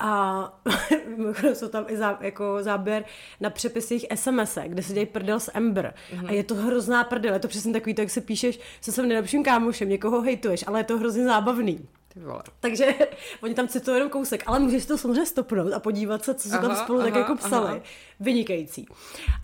[0.00, 0.62] A
[1.54, 3.04] jsou tam i zá, jako záběr
[3.40, 5.94] na přepis jejich SMS, kde se dějí prdel s Ember.
[6.14, 6.28] Mm-hmm.
[6.28, 9.08] A je to hrozná prdel, je to přesně takový, to, jak se píšeš se svým
[9.08, 11.88] nejlepším kámošem, někoho hejtuješ, ale je to hrozně zábavný.
[12.14, 12.42] Ty vole.
[12.60, 12.94] Takže
[13.42, 16.58] oni tam citují jenom kousek, ale můžeš to samozřejmě stopnout a podívat se, co se
[16.58, 17.68] tam Aha, spolu tak aha, jako psali.
[17.68, 17.80] aha.
[18.20, 18.86] Vynikající.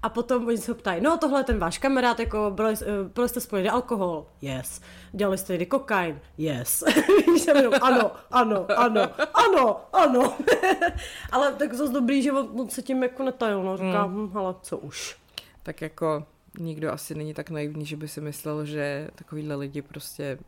[0.03, 3.09] A potom oni se ho ptají, no tohle je ten váš kamarád, jako byli, eh,
[3.15, 4.27] byli jste spolu alkohol?
[4.43, 4.81] Yes.
[5.13, 6.21] Dělali jste někdy kokain?
[6.39, 6.85] Yes.
[7.47, 10.37] Jenom, ano, ano, ano, ano, ano.
[11.33, 14.55] ale tak zase dobrý, že on, on se tím jako netajil, no, říká, hm, hele,
[14.63, 15.17] co už.
[15.63, 16.25] Tak jako
[16.59, 20.39] nikdo asi není tak naivní, že by si myslel, že takovýhle lidi prostě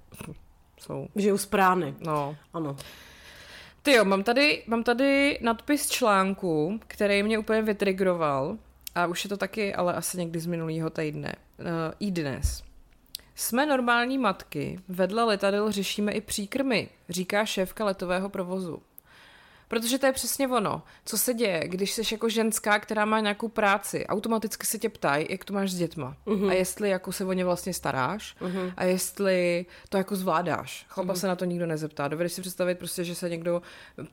[0.79, 1.09] jsou.
[1.17, 1.95] Žijou z prány.
[2.01, 2.37] No.
[2.55, 2.77] Ano.
[3.83, 8.57] Ty jo, mám tady, mám tady nadpis článku, který mě úplně vytrigroval
[8.95, 11.35] a už je to taky, ale asi někdy z minulého týdne.
[11.59, 11.67] Uh,
[12.01, 12.63] I dnes.
[13.35, 18.83] Jsme normální matky, vedle letadel řešíme i příkrmy, říká šéfka letového provozu.
[19.69, 20.83] Protože to je přesně ono.
[21.05, 25.27] Co se děje, když jsi jako ženská, která má nějakou práci, automaticky se tě ptají,
[25.31, 26.17] jak to máš s dětma.
[26.27, 26.49] Uh-huh.
[26.49, 28.73] A jestli jako se o ně vlastně staráš uh-huh.
[28.77, 30.87] a jestli to jako zvládáš.
[30.89, 31.17] Chlapa uh-huh.
[31.17, 32.09] se na to nikdo nezeptá.
[32.09, 33.63] Dovedeš si představit prostě, že se někdo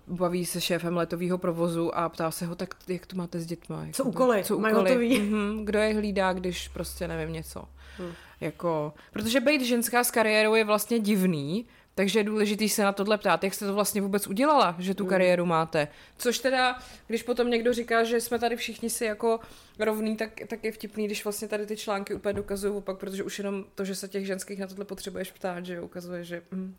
[0.07, 3.85] baví se šéfem letového provozu a ptá se ho, tak jak to máte s dětma?
[3.91, 4.43] Co úkoly?
[4.43, 4.97] Co úkoly?
[4.97, 5.63] Uh-huh.
[5.63, 7.59] Kdo je hlídá, když prostě nevím něco.
[7.59, 8.13] Uh-huh.
[8.41, 11.65] Jako, protože být ženská s kariérou je vlastně divný,
[11.95, 15.03] takže je důležité se na tohle ptát, jak jste to vlastně vůbec udělala, že tu
[15.03, 15.09] hmm.
[15.09, 15.87] kariéru máte.
[16.17, 19.39] Což teda, když potom někdo říká, že jsme tady všichni si jako
[19.79, 23.37] rovný, tak, tak je vtipný, když vlastně tady ty články úplně dokazují opak, protože už
[23.37, 26.41] jenom to, že se těch ženských na tohle potřebuješ ptát, že ukazuje, že...
[26.51, 26.75] Mm.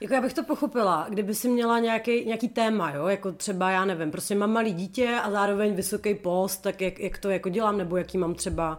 [0.00, 3.84] Jako já bych to pochopila, kdyby si měla nějaký, nějaký téma, jo, jako třeba, já
[3.84, 7.78] nevím, prostě mám malý dítě a zároveň vysoký post, tak jak, jak to jako dělám,
[7.78, 8.78] nebo jaký mám třeba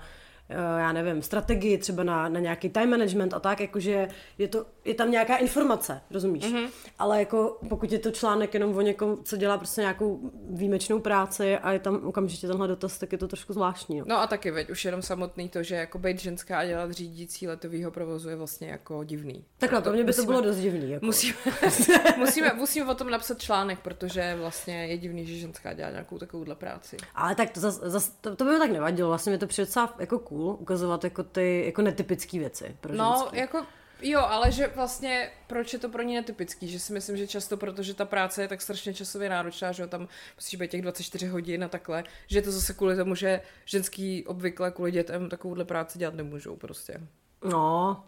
[0.77, 4.93] já nevím, strategii třeba na, na nějaký time management a tak, jakože je, to, je
[4.93, 6.43] tam nějaká informace, rozumíš?
[6.43, 6.69] Mm-hmm.
[6.99, 11.57] Ale jako pokud je to článek jenom o někom, co dělá prostě nějakou výjimečnou práci
[11.57, 13.99] a je tam okamžitě tenhle dotaz, tak je to trošku zvláštní.
[13.99, 16.91] No, no a taky, veď, už jenom samotný to, že jako být ženská a dělat
[16.91, 19.45] řídící letového provozu je vlastně jako divný.
[19.57, 20.91] Takhle, pro mě by musíme, to bylo dost divný.
[20.91, 21.05] Jako.
[21.05, 21.37] Musíme,
[22.17, 26.55] musíme, musíme o tom napsat článek, protože vlastně je divný, že ženská dělá nějakou takovouhle
[26.55, 26.97] práci.
[27.15, 29.71] Ale tak to, zas, zas, to, to by mi tak nevadilo, vlastně mi to přijde
[29.99, 33.37] jako cool cool ukazovat jako ty jako netypické věci pro No, ženský.
[33.37, 33.65] jako
[34.03, 37.57] Jo, ale že vlastně, proč je to pro ní netypický, že si myslím, že často,
[37.57, 41.63] protože ta práce je tak strašně časově náročná, že tam musíš být těch 24 hodin
[41.63, 45.99] a takhle, že je to zase kvůli tomu, že ženský obvykle kvůli dětem takovouhle práci
[45.99, 47.01] dělat nemůžou prostě.
[47.49, 48.03] No,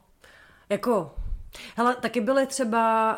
[0.69, 1.15] jako
[1.75, 3.15] Hele, taky byly třeba,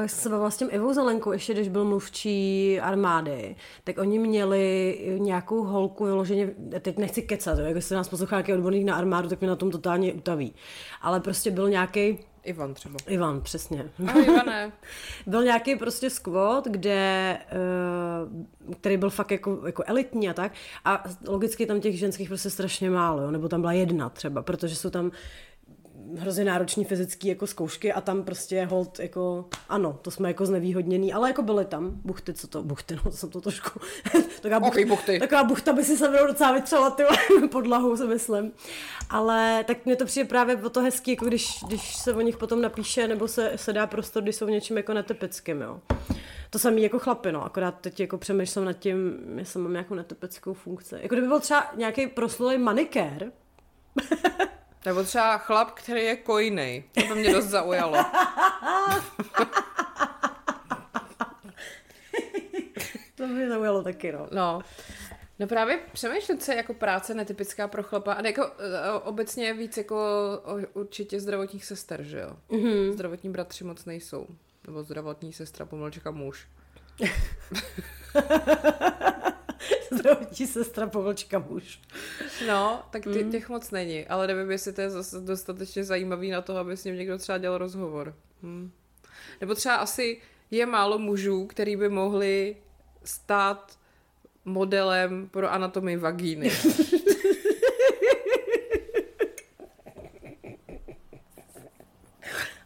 [0.00, 4.98] uh, se bavila s tím Ivou Zelenkou, ještě když byl mluvčí armády, tak oni měli
[5.18, 9.40] nějakou holku vyloženě, teď nechci kecat, jak se nás poslouchá nějaký odborník na armádu, tak
[9.40, 10.54] mě na tom totálně utaví.
[11.02, 12.18] Ale prostě byl nějaký
[12.48, 12.96] Ivan třeba.
[13.06, 13.90] Ivan, přesně.
[14.06, 14.72] Ahoj, Ivane.
[15.26, 17.38] byl nějaký prostě squad, kde,
[18.68, 20.52] uh, který byl fakt jako, jako elitní a tak.
[20.84, 23.30] A logicky tam těch ženských prostě strašně málo, jo?
[23.30, 25.10] nebo tam byla jedna třeba, protože jsou tam
[26.16, 31.12] hrozně náročný fyzický jako zkoušky a tam prostě hold jako, ano, to jsme jako znevýhodněný,
[31.12, 33.80] ale jako byly tam buchty, co to, buchty, no jsem to trošku,
[34.42, 35.18] taková, buchta, okay, buchty.
[35.18, 37.02] taková buchta by si se mnou docela vytřela ty
[37.50, 38.52] podlahu, si myslím.
[39.10, 42.36] Ale tak mě to přijde právě o to hezký, jako když, když se o nich
[42.36, 45.80] potom napíše, nebo se, se dá prostor, když jsou v něčím jako netypickým, jo.
[46.50, 50.54] To samý jako chlapy, no, akorát teď jako přemýšlím nad tím, jestli mám nějakou netypickou
[50.54, 50.94] funkci.
[51.02, 53.32] Jako kdyby byl třeba nějaký proslulý manikér,
[54.86, 56.84] nebo třeba chlap, který je kojnej.
[56.94, 57.96] To by mě dost zaujalo.
[63.14, 64.28] to by mě zaujalo taky, no.
[64.32, 64.60] No.
[65.38, 68.12] No právě přemýšlím, co je jako práce netypická pro chlapa.
[68.12, 68.52] A jako uh,
[69.04, 69.96] obecně je víc jako
[70.72, 72.36] určitě zdravotních sester, že jo?
[72.50, 72.92] Mm-hmm.
[72.92, 74.26] Zdravotní bratři moc nejsou.
[74.66, 76.46] Nebo zdravotní sestra, pomlčka muž.
[79.92, 81.80] zdravotní sestra, povlčka muž.
[82.46, 83.30] No, tak ty, mm.
[83.30, 86.84] těch moc není, ale nevím, jestli to je zase dostatečně zajímavý na to, aby s
[86.84, 88.14] ním někdo třeba dělal rozhovor.
[88.42, 88.70] Hm.
[89.40, 90.20] Nebo třeba asi
[90.50, 92.56] je málo mužů, který by mohli
[93.04, 93.78] stát
[94.44, 96.50] modelem pro anatomii vagíny.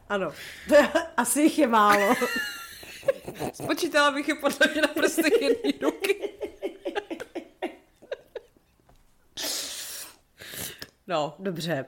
[0.09, 0.33] ano,
[0.69, 2.15] to je, asi jich je málo.
[3.53, 6.31] Spočítala bych je podle mě na prstech jedné ruky.
[11.13, 11.35] No.
[11.39, 11.85] Dobře.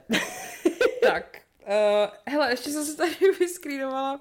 [1.02, 1.38] tak.
[1.66, 4.20] Uh, hele, ještě jsem se tady vyskrýnovala.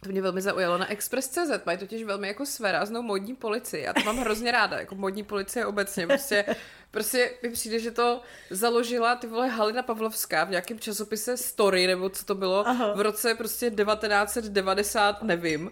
[0.00, 3.82] To mě velmi zaujalo na Express.cz, mají totiž velmi jako svéráznou modní policii.
[3.82, 6.06] Já to mám hrozně ráda, jako modní policie obecně.
[6.06, 6.44] Prostě,
[6.90, 8.20] prostě mi přijde, že to
[8.50, 12.92] založila ty vole Halina Pavlovská v nějakém časopise Story, nebo co to bylo, Aha.
[12.94, 15.70] v roce prostě 1990, nevím.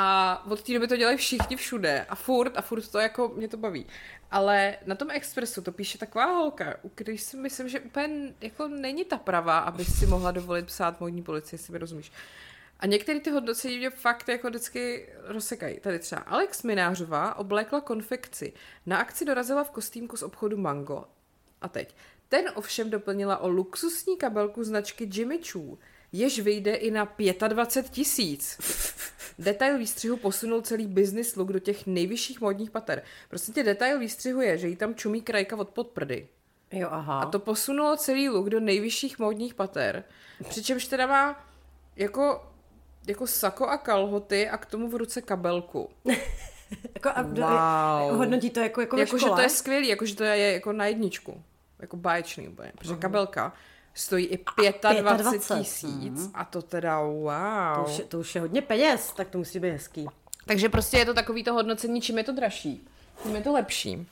[0.00, 3.48] A od té doby to dělají všichni všude a furt, a furt to jako, mě
[3.48, 3.86] to baví.
[4.30, 9.04] Ale na tom Expressu to píše taková holka, když si myslím, že úplně jako není
[9.04, 12.12] ta pravá, aby si mohla dovolit psát modní policii, si mi rozumíš.
[12.80, 15.80] A některé ty hodnocení mě fakt jako vždycky rozsekají.
[15.80, 18.52] Tady třeba Alex Minářová oblékla konfekci.
[18.86, 21.04] Na akci dorazila v kostýmku z obchodu Mango.
[21.60, 21.94] A teď.
[22.28, 25.78] Ten ovšem doplnila o luxusní kabelku značky Jimmy Choo,
[26.12, 27.14] jež vyjde i na
[27.48, 28.58] 25 tisíc.
[29.38, 33.02] Detail výstřihu posunul celý business look do těch nejvyšších modních pater.
[33.28, 36.28] Prostě tě detail výstřihu je, že jí tam čumí krajka od podprdy.
[36.72, 37.20] Jo, aha.
[37.20, 40.04] A to posunulo celý look do nejvyšších modních pater.
[40.48, 41.46] Přičemž teda má
[41.96, 42.52] jako,
[43.06, 45.90] jako sako a kalhoty a k tomu v ruce kabelku.
[46.94, 48.18] jako a wow.
[48.18, 50.86] hodnotí to jako, jako, jako že to je skvělý, jako že to je jako na
[50.86, 51.42] jedničku.
[51.78, 52.72] Jako báječný úplně.
[52.78, 52.98] Protože uh-huh.
[52.98, 53.52] kabelka
[53.98, 54.38] stojí i
[55.12, 57.74] 25 tisíc a to teda wow.
[57.74, 60.06] To už, je, to už je hodně peněz, tak to musí být hezký.
[60.46, 62.88] Takže prostě je to takový to hodnocení, čím je to dražší,
[63.22, 64.06] tím je to lepší.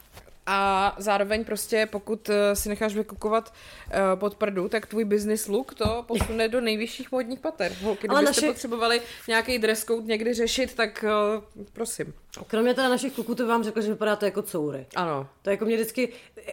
[0.46, 3.52] A zároveň prostě, pokud eh, si necháš vykukovat
[3.86, 7.72] uh, pod prdu, tak tvůj business look to posune do nejvyšších módních pater.
[7.82, 12.14] Holky, Ale kdybyste naši- potřebovali nějaký dress code někdy řešit, tak uh, prosím.
[12.46, 14.86] Kromě teda našich kluků to vám řekl, že vypadáte jako coury.
[14.96, 15.28] Ano.
[15.42, 16.12] To jako mě vždycky,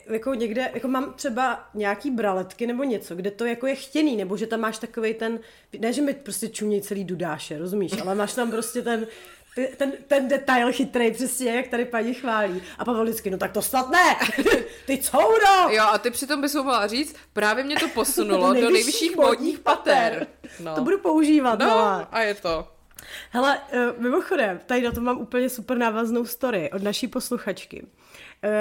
[0.10, 4.38] jako někde, jako mám třeba nějaký braletky nebo něco, kde to jako je chtěný, nebo
[4.38, 5.40] že tam máš takový ten,
[5.80, 9.08] ne, že mi prostě čumějí celý dudáše, rozumíš, ale máš tam prostě ten,
[9.78, 12.62] ten, ten detail chytrý, přesně jak tady paní chválí.
[12.78, 14.16] A Pavel vždycky, no tak to snad ne,
[14.86, 15.70] ty couro!
[15.70, 20.28] Jo, a ty přitom bys mohla říct, právě mě to posunulo do nejvyšších módních pater.
[20.60, 20.76] No.
[20.76, 22.08] To budu používat, no, hele.
[22.12, 22.68] a je to.
[23.30, 27.84] Hele, uh, mimochodem, tady na to mám úplně super návaznou story od naší posluchačky.
[27.84, 27.90] Uh,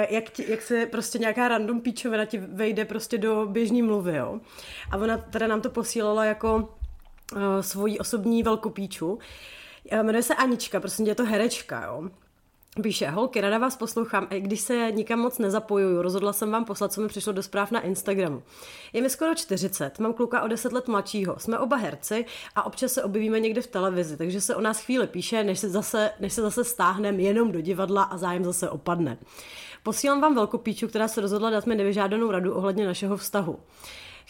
[0.09, 4.39] jak, ti, jak se prostě nějaká random píčovina ti vejde prostě do běžný mluvy, jo.
[4.91, 9.19] A ona teda nám to posílala jako uh, svoji osobní velkopíču.
[9.91, 12.09] Jmenuje se Anička, prostě je to herečka, jo.
[12.81, 16.93] Píše, holky, rada vás poslouchám, i když se nikam moc nezapojuju, rozhodla jsem vám poslat,
[16.93, 18.43] co mi přišlo do zpráv na Instagramu.
[18.93, 22.25] Je mi skoro 40, mám kluka o 10 let mladšího, jsme oba herci
[22.55, 25.69] a občas se objevíme někde v televizi, takže se o nás chvíli píše, než se
[25.69, 29.17] zase, než se zase stáhneme jenom do divadla a zájem zase opadne.
[29.83, 33.59] Posílám vám velkopíču, která se rozhodla dát mi nevyžádanou radu ohledně našeho vztahu.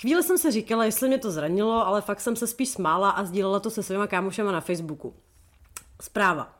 [0.01, 3.23] Chvíli jsem se říkala, jestli mě to zranilo, ale fakt jsem se spíš smála a
[3.23, 5.13] sdílela to se svýma kámošema na Facebooku.
[6.03, 6.53] Zpráva.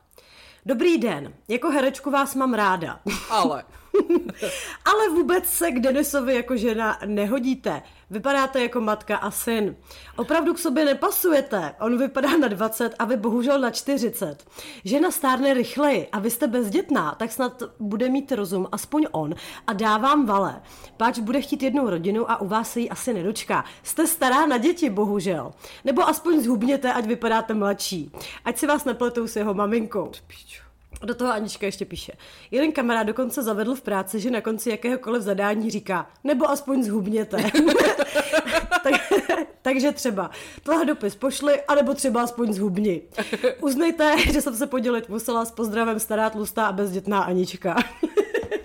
[0.66, 3.00] Dobrý den, jako herečku vás mám ráda.
[3.30, 3.64] Ale.
[4.84, 7.82] Ale vůbec se k Denisovi jako žena nehodíte.
[8.10, 9.76] Vypadáte jako matka a syn.
[10.16, 11.74] Opravdu k sobě nepasujete.
[11.80, 14.44] On vypadá na 20 a vy bohužel na 40.
[14.84, 19.34] Žena stárne rychleji a vy jste bezdětná, tak snad bude mít rozum aspoň on
[19.66, 20.62] a dá vám vale.
[20.96, 23.64] Páč bude chtít jednou rodinu a u vás se jí asi nedočká.
[23.82, 25.52] Jste stará na děti, bohužel.
[25.84, 28.10] Nebo aspoň zhubněte, ať vypadáte mladší.
[28.44, 30.12] Ať si vás nepletou s jeho maminkou.
[31.02, 32.12] Do toho Anička ještě píše.
[32.50, 37.36] Jeden kamarád dokonce zavedl v práci, že na konci jakéhokoliv zadání říká, nebo aspoň zhubněte.
[38.82, 38.94] tak,
[39.62, 40.30] takže třeba
[40.62, 43.02] tohle dopis pošli, anebo třeba aspoň zhubni.
[43.60, 47.76] Uznejte, že jsem se podělit musela s pozdravem stará tlustá a bezdětná Anička.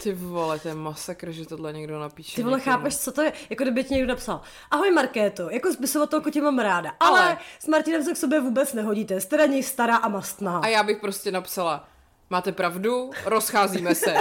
[0.04, 2.36] Ty vole, to je masakr, že tohle někdo napíše.
[2.36, 2.76] Ty vole, někomu.
[2.76, 3.34] chápeš, co to je?
[3.50, 7.68] Jako kdyby ti někdo napsal, ahoj Markéto, jako spisovatelku tě mám ráda, ale, Ale- s
[7.68, 10.60] Martinem se k sobě vůbec nehodíte, jste na něj stará a mastná.
[10.60, 11.88] A já bych prostě napsala,
[12.30, 14.16] máte pravdu, rozcházíme se.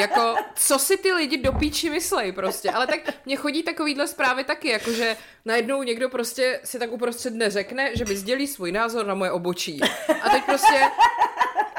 [0.00, 2.70] Jako, co si ty lidi do píči myslej prostě.
[2.70, 7.50] Ale tak mně chodí takovýhle zprávy taky, jakože najednou někdo prostě si tak uprostřed dne
[7.50, 9.80] řekne, že mi sdělí svůj názor na moje obočí.
[10.22, 10.90] A teď prostě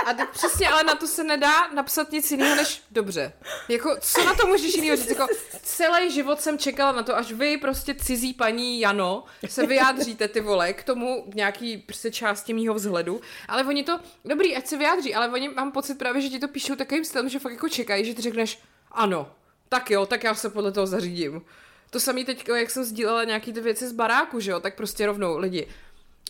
[0.10, 3.34] a teď přesně, ale na to se nedá napsat nic jiného než dobře.
[3.68, 5.10] Jako, co na to můžeš jiného říct?
[5.10, 5.28] Jako,
[5.64, 10.42] celý život jsem čekala na to, až vy prostě cizí paní Jano se vyjádříte ty
[10.42, 13.22] vole k tomu nějaký prostě části mýho vzhledu.
[13.48, 16.48] Ale oni to, dobrý, ať se vyjádří, ale oni mám pocit právě, že ti to
[16.48, 18.60] píšou takovým stylem, že fakt jako čekají, že ty řekneš
[18.92, 19.32] ano,
[19.70, 21.42] tak jo, tak já se podle toho zařídím.
[21.90, 25.06] To samý teď, jak jsem sdílela nějaký ty věci z baráku, že jo, tak prostě
[25.06, 25.68] rovnou lidi.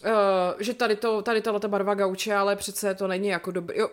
[0.03, 3.79] Uh, že tady to, tady tato barva gauče, ale přece to není jako dobrý.
[3.79, 3.89] Jo.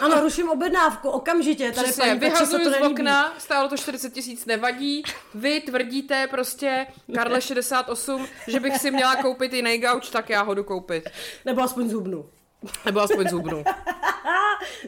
[0.00, 5.02] Ano, ruším objednávku, okamžitě, tady Přesně, paní vyhazuju z okna, stálo to 40 tisíc, nevadí.
[5.34, 10.54] Vy tvrdíte prostě, Karle 68, že bych si měla koupit jiný gauč, tak já ho
[10.54, 11.08] jdu koupit.
[11.44, 12.30] Nebo aspoň zhubnu.
[12.84, 13.64] Nebo aspoň zubnu.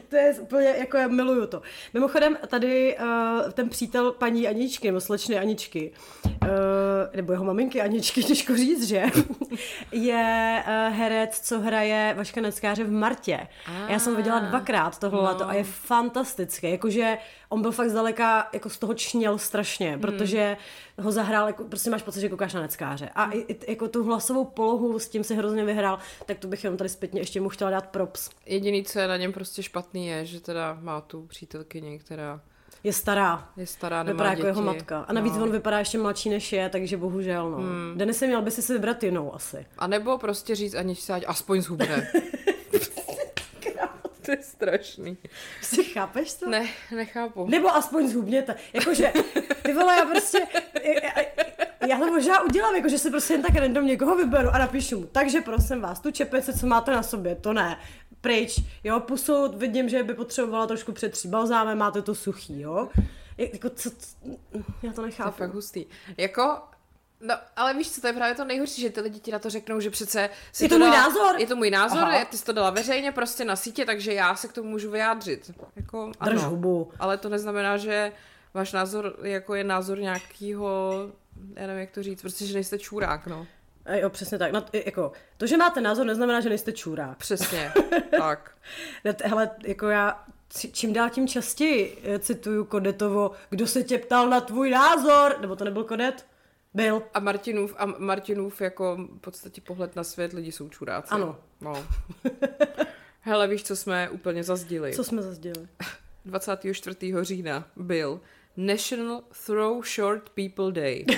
[0.09, 1.61] To je úplně, jako já miluju to.
[1.93, 5.91] Mimochodem, tady uh, ten přítel paní Aničky, nebo slečny Aničky,
[6.25, 6.49] uh,
[7.15, 9.03] nebo jeho maminky Aničky, těžko říct, že?
[9.91, 13.47] je uh, herec, co hraje Vaška Neckáře v Martě.
[13.87, 15.27] Já jsem ho viděla dvakrát tohle no.
[15.27, 16.71] leto a je fantastický.
[16.71, 17.17] Jakože
[17.49, 20.57] on byl fakt zdaleka, jako z toho čněl strašně, protože
[20.99, 23.09] ho zahrál, jako, prostě máš pocit, že koukáš na Neckáře.
[23.15, 26.63] A i, i, jako tu hlasovou polohu s tím si hrozně vyhrál, tak to bych
[26.63, 28.29] jenom tady zpětně ještě mu chtěla dát props.
[28.45, 32.41] Jediný, co je na něm prostě špatný, je, že teda má tu přítelkyni, která
[32.83, 33.49] Je stará.
[33.57, 34.47] je stará, nemá Vypadá jako děti.
[34.47, 34.99] jeho matka.
[35.07, 35.43] A navíc no.
[35.43, 37.57] on vypadá ještě mladší než je, takže bohužel, no.
[37.57, 37.93] Hmm.
[37.97, 39.65] Denise, měl by si si vybrat jinou asi.
[39.77, 42.07] A nebo prostě říct ani se ať aspoň zhubne.
[44.25, 45.17] to je strašný.
[45.61, 46.49] Si chápeš to?
[46.49, 47.47] Ne, nechápu.
[47.49, 48.55] Nebo aspoň zhubněte.
[48.73, 49.13] Jakože,
[49.63, 50.39] ty vole, já prostě,
[51.03, 51.11] já,
[51.87, 55.05] já to možná udělám, jakože si prostě jen tak random někoho vyberu a napíšu mu.
[55.05, 57.79] Takže prosím vás, tu čepici, co máte na sobě, to ne.
[58.21, 62.89] Pryč, jo, pusu, vidím, že by potřebovala trošku přetří balzámem, máte to suchý, jo.
[63.37, 64.29] Jako, co, co,
[64.83, 65.37] já to To je nechápu.
[65.37, 65.85] fakt hustý.
[66.17, 66.57] Jako,
[67.21, 69.49] no, ale víš co, to je právě to nejhorší, že ty lidi ti na to
[69.49, 70.29] řeknou, že přece...
[70.51, 71.35] Si Je to můj dala, názor.
[71.37, 72.25] Je to můj názor, Aha.
[72.25, 75.51] ty jsi to dala veřejně prostě na sítě, takže já se k tomu můžu vyjádřit.
[75.75, 76.91] Jako, Drž ano, hubu.
[76.99, 78.11] ale to neznamená, že
[78.53, 80.91] váš názor jako je názor nějakýho,
[81.55, 83.47] já nevím, jak to říct, prostě, že nejste čurák, no.
[83.85, 84.51] A jo, přesně tak.
[84.51, 87.15] No, jako, to, že máte názor, neznamená, že nejste čůra.
[87.17, 87.71] Přesně,
[88.19, 88.51] tak.
[89.23, 90.25] Hele, jako já
[90.71, 95.55] čím dál tím častěji eh, cituju Kodetovo, kdo se tě ptal na tvůj názor, nebo
[95.55, 96.25] to nebyl Kodet?
[96.75, 97.03] Byl.
[97.13, 101.07] A Martinův, a Martinův jako v podstatě pohled na svět, lidi jsou čuráci.
[101.11, 101.37] Ano.
[101.61, 101.87] No.
[103.21, 104.93] Hele, víš, co jsme úplně zazdili?
[104.93, 105.67] Co jsme zazděli?
[106.25, 106.97] 24.
[107.21, 108.21] října byl
[108.57, 111.05] National Throw Short People Day.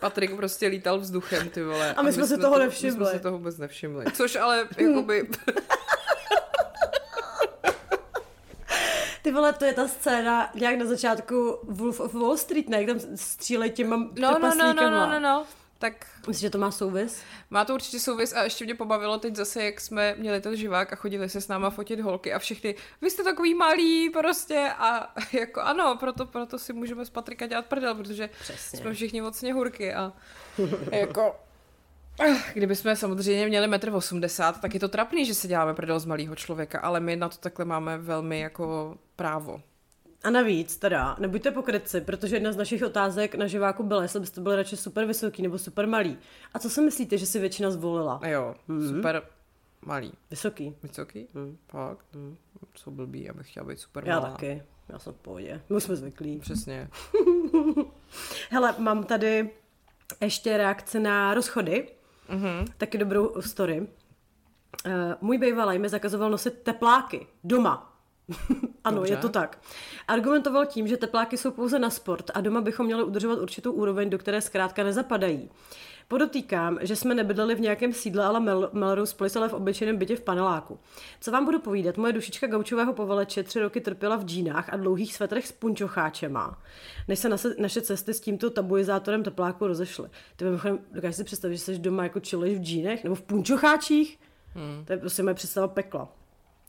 [0.00, 1.94] Patrik prostě lítal vzduchem, ty vole.
[1.94, 2.98] A my jsme si toho to, nevšimli.
[2.98, 4.04] My jsme si toho vůbec nevšimli.
[4.12, 5.28] Což ale, jakoby,
[9.28, 12.82] Ty vole, to je ta scéna nějak na začátku Wolf of Wall Street, ne?
[12.82, 15.46] Jak tam střílejí těma no, no, no, no, no, no, no.
[15.78, 17.22] Tak Myslíš, že to má souvis?
[17.50, 20.92] Má to určitě souvis a ještě mě pobavilo teď zase, jak jsme měli ten živák
[20.92, 25.14] a chodili se s náma fotit holky a všechny, vy jste takový malý prostě a
[25.32, 28.78] jako ano, proto, proto si můžeme z Patrika dělat prdel, protože Přesně.
[28.78, 30.12] jsme všichni od sněhurky a
[30.92, 31.36] jako
[32.54, 36.04] Kdyby jsme samozřejmě měli metr 80, tak je to trapný, že se děláme prdel z
[36.04, 39.60] malého člověka, ale my na to takhle máme velmi jako právo.
[40.24, 44.40] A navíc teda, nebuďte pokrytci, protože jedna z našich otázek na živáku byla, jestli byste
[44.40, 46.18] byli radši super vysoký nebo super malý.
[46.54, 48.18] A co si myslíte, že si většina zvolila?
[48.22, 48.96] A jo, mm-hmm.
[48.96, 49.22] super
[49.82, 50.12] malý.
[50.30, 50.74] Vysoký.
[50.82, 51.28] Vysoký?
[51.34, 51.58] Mm.
[51.68, 52.06] Fakt?
[52.14, 52.36] Mm.
[52.74, 54.30] Co blbý, já bych chtěla být super Já malá.
[54.30, 54.62] taky.
[54.88, 55.60] Já jsem v pohodě.
[55.70, 56.38] My jsme zvyklí.
[56.38, 56.88] Přesně.
[58.50, 59.50] Hele, mám tady
[60.20, 61.88] ještě reakce na rozchody.
[62.28, 62.64] Mhm.
[62.78, 63.80] Taky dobrou story.
[63.80, 67.94] Uh, můj bývalý mi zakazoval nosit tepláky doma.
[68.84, 69.12] ano, Dobře.
[69.12, 69.58] je to tak.
[70.08, 74.10] Argumentoval tím, že tepláky jsou pouze na sport a doma bychom měli udržovat určitou úroveň,
[74.10, 75.50] do které zkrátka nezapadají.
[76.08, 80.16] Podotýkám, že jsme nebydleli v nějakém sídle, ale Mel- Melrose Place, ale v obyčejném bytě
[80.16, 80.78] v paneláku.
[81.20, 85.14] Co vám budu povídat, moje dušička gaučového povaleče tři roky trpěla v džínách a dlouhých
[85.14, 86.62] svetrech s punčocháčema,
[87.08, 90.08] než se naše, naše cesty s tímto tabuizátorem tepláku rozešly.
[90.36, 94.18] Ty mimochodem, dokážeš si představit, že jsi doma jako čiluješ v džínech nebo v punčocháčích?
[94.54, 94.84] Hmm.
[94.84, 96.08] To je prostě moje představa pekla.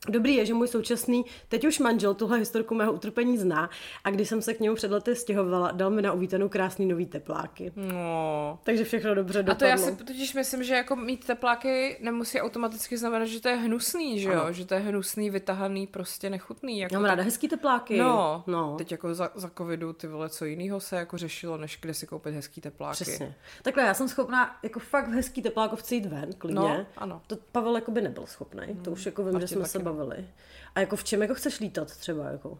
[0.08, 3.70] Dobrý je, že můj současný, teď už manžel, tuhle historku mého utrpení zná
[4.04, 7.06] a když jsem se k němu před lety stěhovala, dal mi na uvítanou krásný nový
[7.06, 7.72] tepláky.
[7.76, 8.60] No.
[8.64, 9.60] Takže všechno dobře A dopadlo.
[9.60, 13.56] to já si totiž myslím, že jako mít tepláky nemusí automaticky znamenat, že to je
[13.56, 14.48] hnusný, že jo?
[14.52, 16.80] Že to je hnusný, vytahaný, prostě nechutný.
[16.80, 17.98] Jako mám ráda hezký tepláky.
[17.98, 18.76] No, no.
[18.78, 22.08] teď jako za, za covidu ty vole, co jiného se jako řešilo, než kde si
[22.08, 22.94] koupit hezký tepláky.
[22.96, 23.36] Přesně.
[23.64, 26.60] Takhle, já jsem schopná jako fakt v hezký teplákovce jít ven, klidně.
[26.60, 27.22] No, ano.
[27.28, 28.80] To Pavel jako by nebyl schopný.
[28.84, 29.89] To už jako vím, Martin že jsme se.
[29.94, 30.28] Bavili.
[30.76, 32.60] A jako v čem jako chceš lítat třeba jako?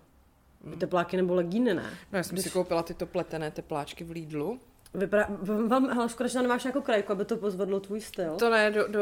[0.78, 1.90] Tepláky nebo legíny, ne?
[2.12, 4.60] No, já jsem si koupila tyto pletené tepláčky v Lidlu.
[4.94, 5.28] Vypadá,
[5.68, 8.36] vám, škoda, že nemáš nějakou krajku, aby to pozvedlo tvůj styl.
[8.36, 9.02] To ne do, do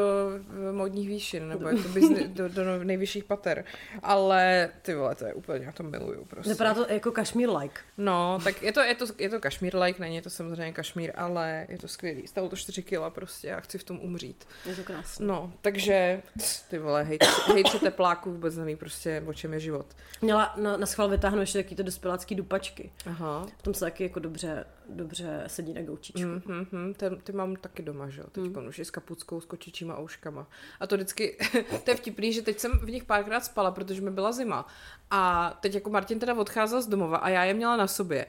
[0.72, 3.64] modních výšin, nebo jako bizny, do, do nejvyšších pater.
[4.02, 6.50] Ale ty vole, to je úplně, já to miluju prostě.
[6.50, 7.80] Vypadá to jako kašmír like.
[7.98, 11.66] No, tak je to, je to, je to kašmír like, není to samozřejmě kašmír, ale
[11.68, 12.26] je to skvělý.
[12.26, 14.44] Stalo to 4 kila prostě a chci v tom umřít.
[14.66, 15.26] Je to krásné.
[15.26, 16.22] No, takže
[16.70, 17.24] ty vole, hejt,
[17.54, 19.86] hejtři tepláků vůbec neví prostě, o čem je život.
[20.22, 22.92] Měla na, na schvál vytáhnout ještě taky to dospělácký dupačky.
[23.06, 23.46] Aha.
[23.58, 26.28] V tom se taky jako dobře, dobře sedí na gaučičku.
[26.28, 26.42] Mm.
[26.46, 28.66] Mm, mm, mm, ten, ty mám taky doma, že jo, teď mm.
[28.68, 30.46] už i s kapuckou, s kočičíma ouškama.
[30.80, 31.36] A to vždycky,
[31.84, 34.66] to je vtipný, že teď jsem v nich párkrát spala, protože mi byla zima.
[35.10, 38.26] A teď jako Martin teda odcházel z domova a já je měla na sobě.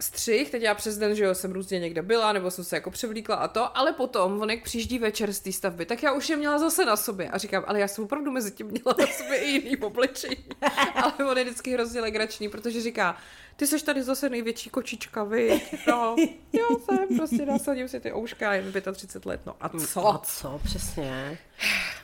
[0.00, 2.90] Střih, teď já přes den, že jo, jsem různě někde byla, nebo jsem se jako
[2.90, 6.28] převlíkla a to, ale potom, on jak přijíždí večer z té stavby, tak já už
[6.28, 9.06] je měla zase na sobě a říkám, ale já jsem opravdu mezi tím měla na
[9.06, 10.44] sobě i jiný oblečení.
[10.94, 13.16] ale on je vždycky hrozně legrační, protože říká,
[13.58, 15.60] ty seš tady zase největší kočička, vy.
[15.88, 16.16] No,
[16.52, 20.06] jo, jsem, prostě nasadím si ty ouška, je mi 35 let, no a co?
[20.08, 21.38] A co, přesně.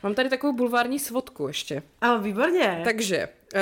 [0.02, 1.82] Mám tady takovou bulvární svodku ještě.
[2.00, 2.80] A výborně.
[2.84, 3.61] Takže, uh,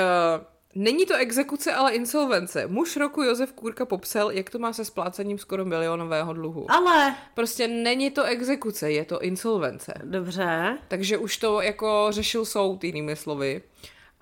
[0.75, 2.67] není to exekuce, ale insolvence.
[2.67, 6.71] Muž roku Josef Kůrka popsal, jak to má se splácením skoro milionového dluhu.
[6.71, 9.95] Ale, Prostě není to exekuce, je to insolvence.
[10.05, 10.79] dobře.
[10.89, 13.63] Takže už to jako řešil soud, jinými slovy.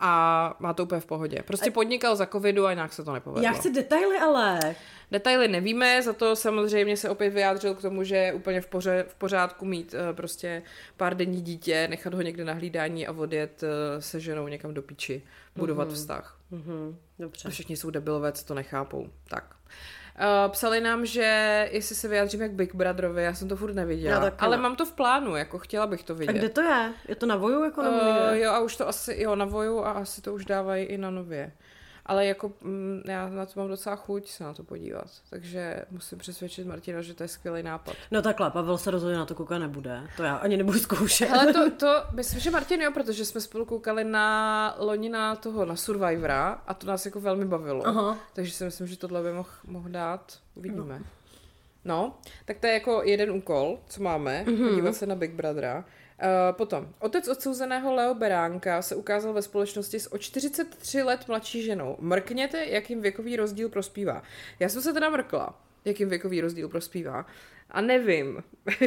[0.03, 1.42] A má to úplně v pohodě.
[1.46, 3.44] Prostě podnikal za covidu a jinak se to nepovedlo.
[3.44, 4.61] Já chci detaily, ale.
[5.11, 9.05] Detaily nevíme, za to samozřejmě se opět vyjádřil k tomu, že je úplně v, poře-
[9.09, 10.62] v pořádku mít uh, prostě
[10.96, 13.68] pár denní dítě, nechat ho někde na hlídání a odjet uh,
[14.01, 15.22] se ženou někam do píči,
[15.57, 15.94] budovat mm-hmm.
[15.94, 16.38] vztah.
[16.51, 17.48] Mhm, dobře.
[17.48, 19.09] A všichni jsou debilové, co to nechápou.
[19.28, 19.55] Tak.
[20.20, 24.24] Uh, psali nám, že jestli se vyjádřím jak Big Brotherovi, já jsem to furt neviděla.
[24.24, 24.62] Já ale ne.
[24.62, 26.32] mám to v plánu, jako chtěla bych to A vidět.
[26.32, 26.92] kde to je?
[27.08, 29.84] Je to na voju jako nebo Uh, jo, a už to asi, jo, na Voju
[29.84, 31.52] a asi to už dávají i na Nově.
[32.11, 36.18] Ale jako mm, já na to mám docela chuť se na to podívat, takže musím
[36.18, 37.96] přesvědčit Martina, že to je skvělý nápad.
[38.11, 41.30] No takhle, Pavel se rozhodně na to koukat nebude, to já ani nebudu zkoušet.
[41.30, 45.64] Ale to, to myslím, že Martin jo, protože jsme spolu koukali na loni na toho,
[45.64, 47.86] na Survivora a to nás jako velmi bavilo.
[47.86, 48.18] Aha.
[48.32, 50.38] Takže si myslím, že tohle by mohl mohl dát.
[50.54, 50.98] Uvidíme.
[50.98, 51.04] No.
[51.84, 54.68] no, tak to je jako jeden úkol, co máme, mm-hmm.
[54.68, 55.84] podívat se na Big Brothera.
[56.22, 61.62] Uh, potom, otec odsouzeného Leo Beránka se ukázal ve společnosti s o 43 let mladší
[61.62, 61.96] ženou.
[62.00, 64.22] Mrkněte, jakým věkový rozdíl prospívá.
[64.58, 67.26] Já jsem se teda mrkla, jakým věkový rozdíl prospívá.
[67.70, 68.44] A nevím.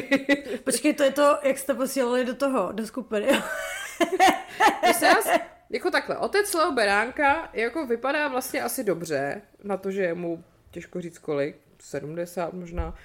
[0.63, 3.27] Počkej, to je to, jak jste posílali do toho, do skupiny.
[4.79, 10.01] Prosím vás, jako takhle, otec Leo Beránka jako vypadá vlastně asi dobře, na to, že
[10.01, 12.95] je mu těžko říct kolik, 70 možná.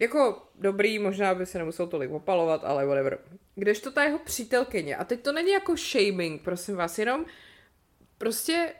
[0.00, 3.18] Jako dobrý, možná by se nemusel tolik opalovat, ale whatever.
[3.54, 7.24] Kdežto ta jeho přítelkyně, a teď to není jako shaming, prosím vás, jenom
[8.18, 8.74] prostě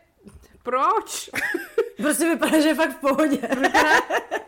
[0.62, 1.30] proč?
[1.96, 3.38] Prostě vypadá, že je fakt v pohodě.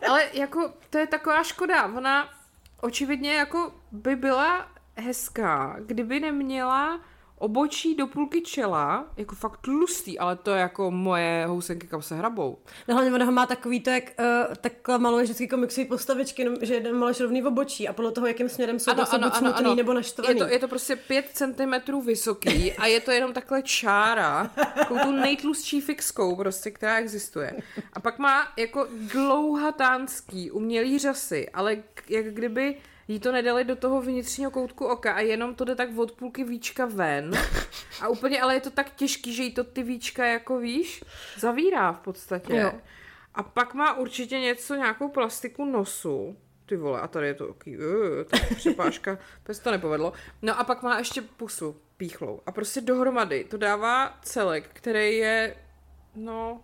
[0.09, 2.29] Ale jako to je taková škoda, ona
[2.81, 7.01] očividně jako by byla hezká, kdyby neměla
[7.43, 12.15] obočí do půlky čela, jako fakt tlustý, ale to je jako moje housenky, kam se
[12.15, 12.59] hrabou.
[12.89, 16.75] No hlavně ona má takový to, jak uh, takhle maluje vždycky komiksové postavičky, jenom, že
[16.75, 19.75] jeden maleš rovný v obočí a podle toho, jakým směrem jsou ano, ano, ano, ano.
[19.75, 20.39] nebo naštvaný.
[20.39, 24.99] Je to, je to prostě pět centimetrů vysoký a je to jenom takhle čára, jako
[24.99, 27.57] tu nejtlustší fixkou prostě, která existuje.
[27.93, 31.77] A pak má jako dlouhatánský umělý řasy, ale
[32.09, 32.77] jak kdyby
[33.09, 36.45] jí to nedali do toho vnitřního koutku oka a jenom to jde tak od půlky
[36.45, 37.33] víčka ven.
[38.01, 41.05] A úplně, ale je to tak těžký, že jí to ty víčka jako víš,
[41.39, 42.57] zavírá v podstatě.
[42.57, 42.73] Jo.
[43.35, 46.37] A pak má určitě něco, nějakou plastiku nosu.
[46.67, 47.85] Ty vole, a tady je to taký, uh,
[48.31, 50.13] tak přepážka, to to nepovedlo.
[50.43, 52.41] No a pak má ještě pusu píchlou.
[52.47, 55.57] A prostě dohromady to dává celek, který je,
[56.15, 56.61] no,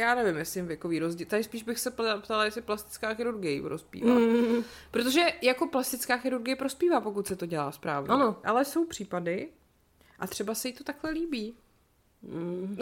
[0.00, 1.26] já nevím, jestli jim věkový rozdíl.
[1.26, 1.90] Tady spíš bych se
[2.22, 4.14] ptala, jestli plastická chirurgie prospívá.
[4.14, 4.64] Mm.
[4.90, 8.08] Protože jako plastická chirurgie prospívá, pokud se to dělá správně.
[8.08, 8.36] Ano.
[8.44, 9.48] Ale jsou případy
[10.18, 11.54] a třeba se jí to takhle líbí.
[12.22, 12.78] Mm.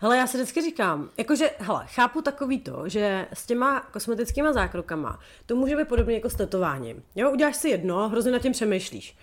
[0.00, 5.18] Hele, já si vždycky říkám, jakože, hele, chápu takový to, že s těma kosmetickýma zákrokama
[5.46, 7.02] to může být podobně jako s tetováním.
[7.14, 9.16] Jo, uděláš si jedno, hrozně nad tím přemýšlíš.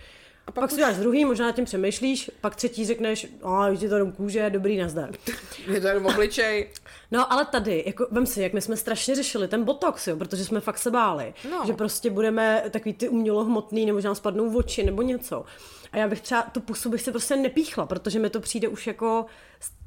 [0.46, 0.72] A pak, pak už...
[0.72, 4.50] si dáš druhý, možná nad tím přemýšlíš, pak třetí řekneš, a je to jenom kůže,
[4.50, 5.10] dobrý nazdar.
[5.72, 6.70] je to jenom obličej.
[7.10, 10.44] No ale tady, jako, vem si, jak my jsme strašně řešili ten botox, jo, protože
[10.44, 11.62] jsme fakt se báli, no.
[11.66, 15.44] že prostě budeme takový ty umělohmotný, nebo že nám spadnou oči, nebo něco.
[15.92, 18.86] A já bych třeba tu pusu bych se prostě nepíchla, protože mi to přijde už
[18.86, 19.26] jako,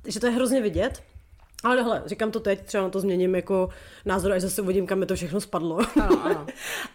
[0.05, 1.03] že to je hrozně vidět.
[1.63, 3.69] Ale hele, říkám to teď, třeba na to změním jako
[4.05, 5.79] názor, až zase uvidím, kam mi to všechno spadlo.
[6.01, 6.47] Ano, ano.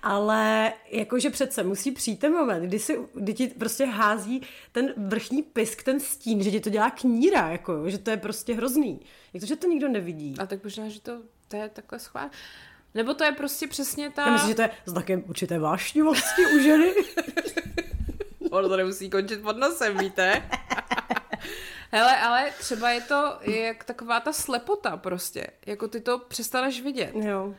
[0.03, 4.43] Ale jakože přece musí přijít ten moment, kdy, si, kdy ti prostě hází
[4.73, 8.55] ten vrchní pisk, ten stín, že ti to dělá kníra, jako, že to je prostě
[8.55, 9.01] hrozný.
[9.33, 10.35] Jak to, že to nikdo nevidí?
[10.39, 12.29] A tak možná, že to, to je takhle schvál.
[12.95, 14.27] Nebo to je prostě přesně ta...
[14.27, 16.95] Já myslím, že to je znakem určité vášnivosti u ženy.
[18.51, 20.43] ono to nemusí končit pod nosem, víte?
[21.93, 25.47] Hele, ale třeba je to jak taková ta slepota prostě.
[25.67, 27.13] Jako ty to přestaneš vidět.
[27.15, 27.55] Jo.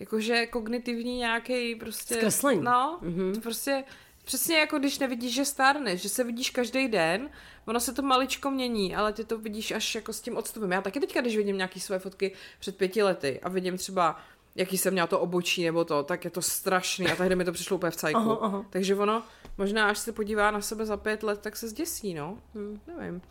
[0.00, 2.14] Jakože kognitivní nějaký prostě...
[2.14, 2.62] Zkreslení.
[2.62, 3.34] No, mm-hmm.
[3.34, 3.84] to prostě...
[4.24, 7.30] Přesně jako když nevidíš, že stárneš, že se vidíš každý den,
[7.66, 10.72] ono se to maličko mění, ale ty to vidíš až jako s tím odstupem.
[10.72, 14.20] Já taky teďka, když vidím nějaké své fotky před pěti lety a vidím třeba
[14.56, 17.52] jaký jsem měla to obočí nebo to, tak je to strašný a tehdy mi to
[17.52, 18.18] přišlo úplně v cajku.
[18.18, 18.64] Aha, aha.
[18.70, 19.22] Takže ono,
[19.58, 22.38] možná až se podívá na sebe za pět let, tak se zděsí, no.
[22.54, 23.22] Hm, nevím.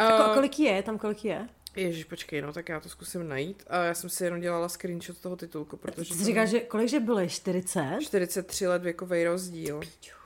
[0.00, 0.82] Uh, kolik je?
[0.82, 1.48] Tam kolik je?
[1.76, 3.64] Ježíš, počkej, no tak já to zkusím najít.
[3.66, 6.14] A já jsem si jenom dělala screenshot toho titulku, protože...
[6.14, 7.28] Ty jsi říkáš, že kolik že bylo?
[7.28, 7.98] 40?
[8.00, 9.80] 43 let věkový rozdíl.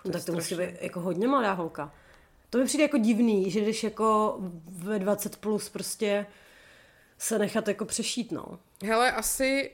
[0.05, 1.95] No, tak to musí být jako hodně mladá holka.
[2.51, 4.39] To mi přijde jako divný, že když jako
[4.69, 6.27] ve 20 plus prostě
[7.19, 8.59] se nechat jako přešít, no.
[8.85, 9.71] Hele, asi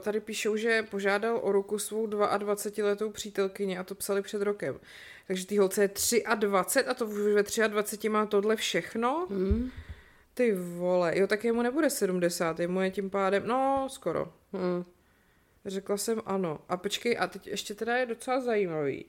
[0.00, 4.80] tady píšou, že požádal o ruku svou 22-letou přítelkyni a to psali před rokem.
[5.26, 5.88] Takže ty holce je
[6.34, 7.18] 23 a to už
[7.58, 9.26] ve 23 má tohle všechno.
[9.30, 9.70] Hmm.
[10.34, 14.32] Ty vole, jo, tak jemu nebude 70, jemu je tím pádem, no, skoro.
[14.52, 14.84] Hmm.
[15.66, 16.60] Řekla jsem ano.
[16.68, 19.04] A počkej, a teď ještě teda je docela zajímavý,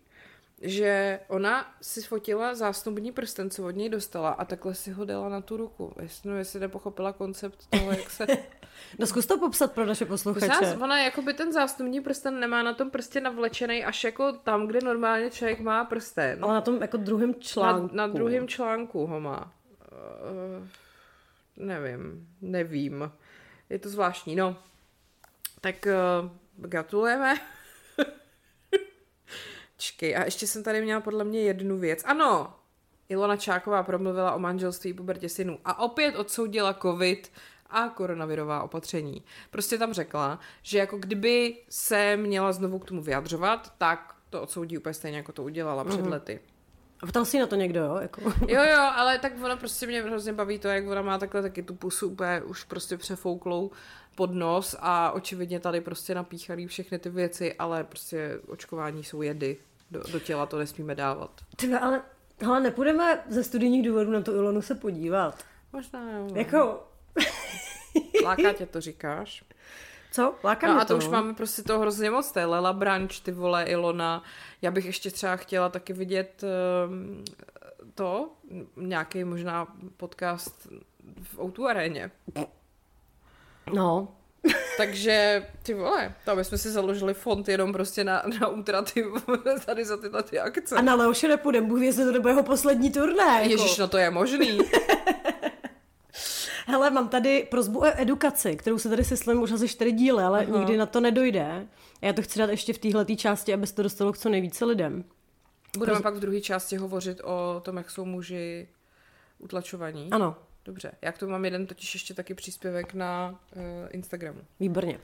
[0.62, 5.30] že ona si fotila zástupní prsten, co od něj dostala a takhle si ho dala
[5.30, 5.94] na tu ruku.
[6.02, 8.28] Jestli, no, jestli nepochopila koncept toho, jak se...
[9.00, 10.48] no zkus to popsat pro naše posluchače.
[10.48, 14.80] Zás, ona jakoby ten zástupní prsten nemá na tom prstě navlečený až jako tam, kde
[14.84, 16.40] normálně člověk má prsten.
[16.42, 17.96] Ale na tom jako druhém článku.
[17.96, 19.52] Na, na druhém článku ho má.
[19.92, 20.68] Uh,
[21.58, 23.12] nevím, nevím.
[23.70, 24.58] Je to zvláštní, no.
[25.62, 27.36] Tak uh, gratulujeme.
[29.82, 32.04] Čkej, a ještě jsem tady měla podle mě jednu věc.
[32.06, 32.54] Ano,
[33.10, 37.32] Ilona Čáková promluvila o manželství pubertě synů a opět odsoudila covid
[37.70, 39.24] a koronavirová opatření.
[39.52, 44.78] Prostě tam řekla, že jako kdyby se měla znovu k tomu vyjadřovat, tak to odsoudí
[44.78, 46.40] úplně stejně, jako to udělala před lety.
[47.02, 47.98] A ptal si na to někdo, jo?
[48.02, 48.22] Jako.
[48.48, 51.64] Jo, jo, ale tak ona prostě mě hrozně baví to, jak ona má takhle taky
[51.64, 53.72] tu pusu úplně už prostě přefouklou
[54.16, 59.58] pod nos a očividně tady prostě napíchaný všechny ty věci, ale prostě očkování jsou jedy.
[59.92, 61.32] Do, do těla to nesmíme dávat.
[61.56, 62.02] Tyve, ale
[62.42, 65.44] hele, nepůjdeme ze studijních důvodů na tu Ilonu se podívat.
[65.74, 66.28] Možná jo.
[66.36, 66.88] Jako,
[68.26, 69.44] Láká tě to říkáš?
[70.12, 70.36] co?
[70.44, 71.12] Láká No mě a to už no.
[71.12, 74.24] máme prostě toho hrozně moc, to je Lela Branch, ty vole, Ilona.
[74.62, 76.44] Já bych ještě třeba chtěla taky vidět
[76.88, 77.24] um,
[77.96, 78.32] to,
[78.76, 79.68] nějaký možná
[79.98, 80.68] podcast
[81.24, 82.12] v O2 aréně.
[83.74, 84.08] No,
[84.78, 89.06] Takže ty vole, tam bychom si založili fond jenom prostě na, na útraty
[89.66, 90.76] tady za tyhle ty akce.
[90.76, 93.40] a na Leoše nepůjdem, Bůh ví, jestli to nebude jeho poslední turné.
[93.42, 93.50] Jako.
[93.50, 94.60] Ježíš, no to je možný.
[96.68, 100.46] Hele, mám tady prozbu o edukaci, kterou se tady slyším už asi čtyři díly, ale
[100.46, 100.60] Aha.
[100.60, 101.68] nikdy na to nedojde.
[102.02, 104.66] Já to chci dát ještě v téhle části, aby se to dostalo k co nejvíce
[104.66, 105.04] lidem.
[105.78, 108.68] Budeme pak v druhé části hovořit o tom, jak jsou muži
[109.40, 110.08] utlačovaní.
[110.12, 110.36] Ano,
[110.66, 114.42] Dobře, já k tomu mám jeden totiž ještě taky příspěvek na uh, Instagramu.
[114.60, 115.00] výborně.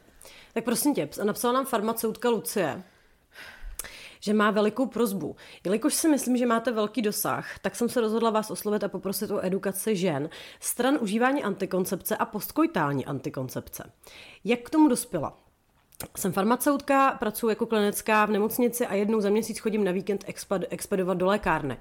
[0.53, 2.83] Tak prosím tě, napsala nám farmaceutka Lucie,
[4.19, 5.35] že má velikou prozbu.
[5.63, 9.31] Jelikož si myslím, že máte velký dosah, tak jsem se rozhodla vás oslovit a poprosit
[9.31, 10.29] o edukaci žen
[10.59, 13.91] stran užívání antikoncepce a postkoitální antikoncepce.
[14.43, 15.46] Jak k tomu dospěla?
[16.17, 20.65] Jsem farmaceutka, pracuji jako klinická v nemocnici a jednou za měsíc chodím na víkend exped-
[20.69, 21.77] expedovat do lékárny.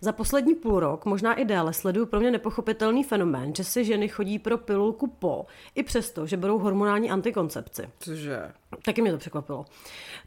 [0.00, 4.08] Za poslední půl rok, možná i déle, sleduju pro mě nepochopitelný fenomén, že si ženy
[4.08, 7.88] chodí pro pilulku po, i přesto, že berou hormonální antikoncepci.
[7.98, 8.52] Cože?
[8.84, 9.64] Taky mě to překvapilo.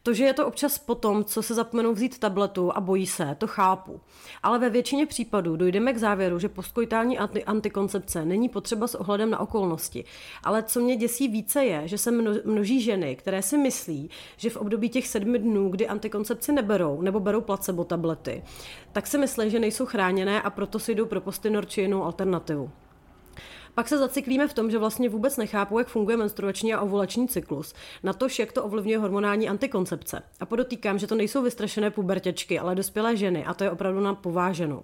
[0.04, 3.36] To, že je to občas po tom, co se zapomenou vzít tabletu a bojí se,
[3.38, 4.02] to chápu.
[4.44, 9.30] Ale ve většině případů dojdeme k závěru, že postkoitální anti- antikoncepce není potřeba s ohledem
[9.30, 10.06] na okolnosti.
[10.44, 14.50] Ale co mě děsí více je, že se mno- množí ženy, které si myslí, že
[14.50, 18.44] v období těch sedmi dnů, kdy antikoncepci neberou nebo berou placebo tablety,
[18.92, 22.72] tak si myslí, že nejsou chráněné a proto si jdou pro postinor či jinou alternativu.
[23.80, 27.74] Pak se zaciklíme v tom, že vlastně vůbec nechápou, jak funguje menstruační a ovulační cyklus,
[28.04, 30.22] na to, jak to ovlivňuje hormonální antikoncepce.
[30.40, 34.16] A podotýkám, že to nejsou vystrašené pubertěčky, ale dospělé ženy a to je opravdu na
[34.16, 34.84] pováženou.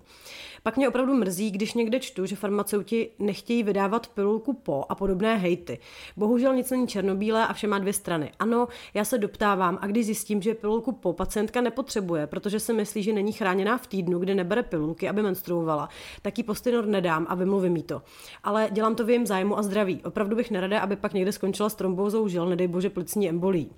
[0.66, 5.38] Pak mě opravdu mrzí, když někde čtu, že farmaceuti nechtějí vydávat pilulku po a podobné
[5.38, 5.80] hejty.
[6.18, 8.32] Bohužel nic není černobílé a vše má dvě strany.
[8.40, 13.04] Ano, já se doptávám a když zjistím, že pilulku po pacientka nepotřebuje, protože si myslí,
[13.04, 15.90] že není chráněná v týdnu, kdy nebere pilulky, aby menstruovala,
[16.22, 18.02] tak jí postinor nedám a vymluvím jí to.
[18.44, 20.02] Ale dělám to v jejím zájmu a zdraví.
[20.04, 23.72] Opravdu bych nerada, aby pak někde skončila s trombózou žil, nedej bože plicní embolí.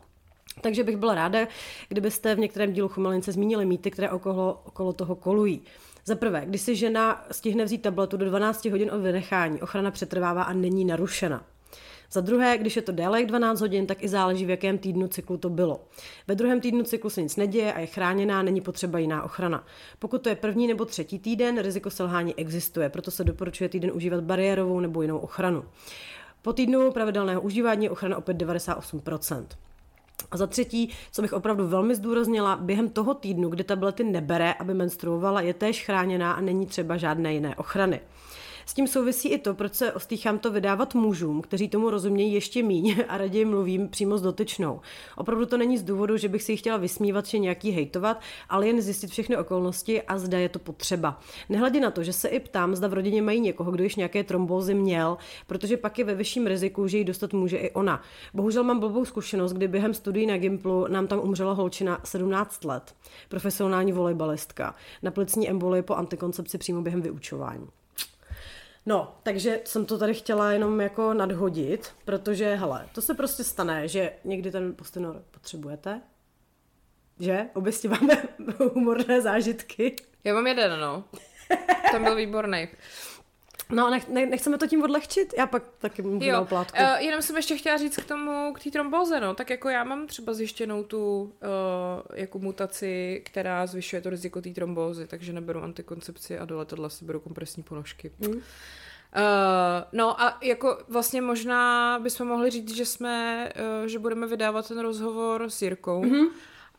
[0.61, 1.39] Takže bych byla ráda,
[1.89, 5.61] kdybyste v některém dílu Chumelince zmínili mýty, které okolo, okolo toho kolují.
[6.07, 10.43] Za prvé, když si žena stihne vzít tabletu do 12 hodin od vynechání, ochrana přetrvává
[10.43, 11.43] a není narušena.
[12.11, 15.07] Za druhé, když je to déle jak 12 hodin, tak i záleží, v jakém týdnu
[15.07, 15.85] cyklu to bylo.
[16.27, 19.65] Ve druhém týdnu cyklu se nic neděje a je chráněná, není potřeba jiná ochrana.
[19.99, 24.23] Pokud to je první nebo třetí týden, riziko selhání existuje, proto se doporučuje týden užívat
[24.23, 25.63] bariérovou nebo jinou ochranu.
[26.41, 29.45] Po týdnu pravidelného užívání je ochrana opět 98%.
[30.31, 34.73] A za třetí, co bych opravdu velmi zdůraznila, během toho týdnu, kdy tablety nebere, aby
[34.73, 37.99] menstruovala, je též chráněná a není třeba žádné jiné ochrany.
[38.67, 42.63] S tím souvisí i to, proč se ostýchám to vydávat mužům, kteří tomu rozumějí ještě
[42.63, 44.81] míň a raději mluvím přímo s dotyčnou.
[45.15, 48.67] Opravdu to není z důvodu, že bych si ji chtěla vysmívat či nějaký hejtovat, ale
[48.67, 51.19] jen zjistit všechny okolnosti a zda je to potřeba.
[51.49, 54.23] Nehledě na to, že se i ptám, zda v rodině mají někoho, kdo již nějaké
[54.23, 58.01] trombózy měl, protože pak je ve vyšším riziku, že ji dostat může i ona.
[58.33, 62.95] Bohužel mám blbou zkušenost, kdy během studií na Gimplu nám tam umřela holčina 17 let,
[63.29, 67.67] profesionální volejbalistka, na plicní embolie po antikoncepci přímo během vyučování.
[68.87, 73.87] No, takže jsem to tady chtěla jenom jako nadhodit, protože, hele, to se prostě stane,
[73.87, 76.01] že někdy ten postinor potřebujete,
[77.19, 77.45] že?
[77.53, 78.23] Oběstě máme
[78.73, 79.95] humorné zážitky.
[80.23, 81.03] Já mám jeden, no.
[81.91, 82.67] Ten byl výborný.
[83.71, 85.33] No, nech, ne, nechceme to tím odlehčit?
[85.37, 86.77] Já pak taky můžu na Jo, oplátku.
[86.81, 89.83] uh, jenom jsem ještě chtěla říct k tomu, k té tromboze, no, tak jako já
[89.83, 91.29] mám třeba zjištěnou tu uh,
[92.13, 97.05] jako mutaci, která zvyšuje to riziko té trombózy, takže neberu antikoncepci a do letadla si
[97.05, 98.11] beru kompresní ponožky.
[98.21, 98.33] Hmm.
[98.33, 98.41] Uh,
[99.91, 103.49] no a jako vlastně možná bychom mohli říct, že jsme,
[103.81, 106.25] uh, že budeme vydávat ten rozhovor s Jirkou Mhm.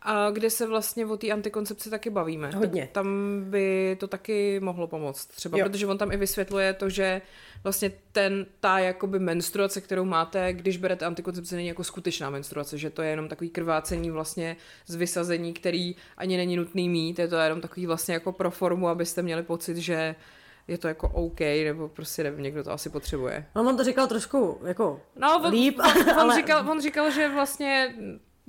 [0.03, 2.51] A kde se vlastně o té antikoncepci taky bavíme.
[2.51, 2.83] Hodně.
[2.83, 5.65] Tak tam by to taky mohlo pomoct třeba, Jo.
[5.69, 7.23] protože on tam i vysvětluje to, že
[7.65, 12.91] vlastně ten, ta jakoby menstruace, kterou máte, když berete antikoncepci, není jako skutečná menstruace, že
[12.91, 17.37] to je jenom takový krvácení vlastně z vysazení, který ani není nutný mít, je to
[17.37, 20.15] jenom takový vlastně jako pro formu, abyste měli pocit, že
[20.69, 23.47] je to jako OK, nebo prostě nevím, někdo to asi potřebuje.
[23.57, 27.11] No, on to říkal trošku jako No, on, líp, on, on, ale říkal, on říkal,
[27.11, 27.95] že vlastně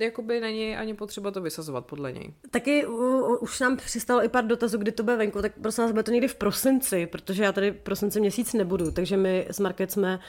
[0.04, 2.34] jakoby není ani potřeba to vysazovat podle něj.
[2.50, 5.90] taky u, už nám přistalo i pár dotazů, kdy to bude venku, tak prosím nás,
[5.90, 9.60] bude to někdy v prosinci, protože já tady v prosinci měsíc nebudu, takže my s
[9.60, 10.20] Market jsme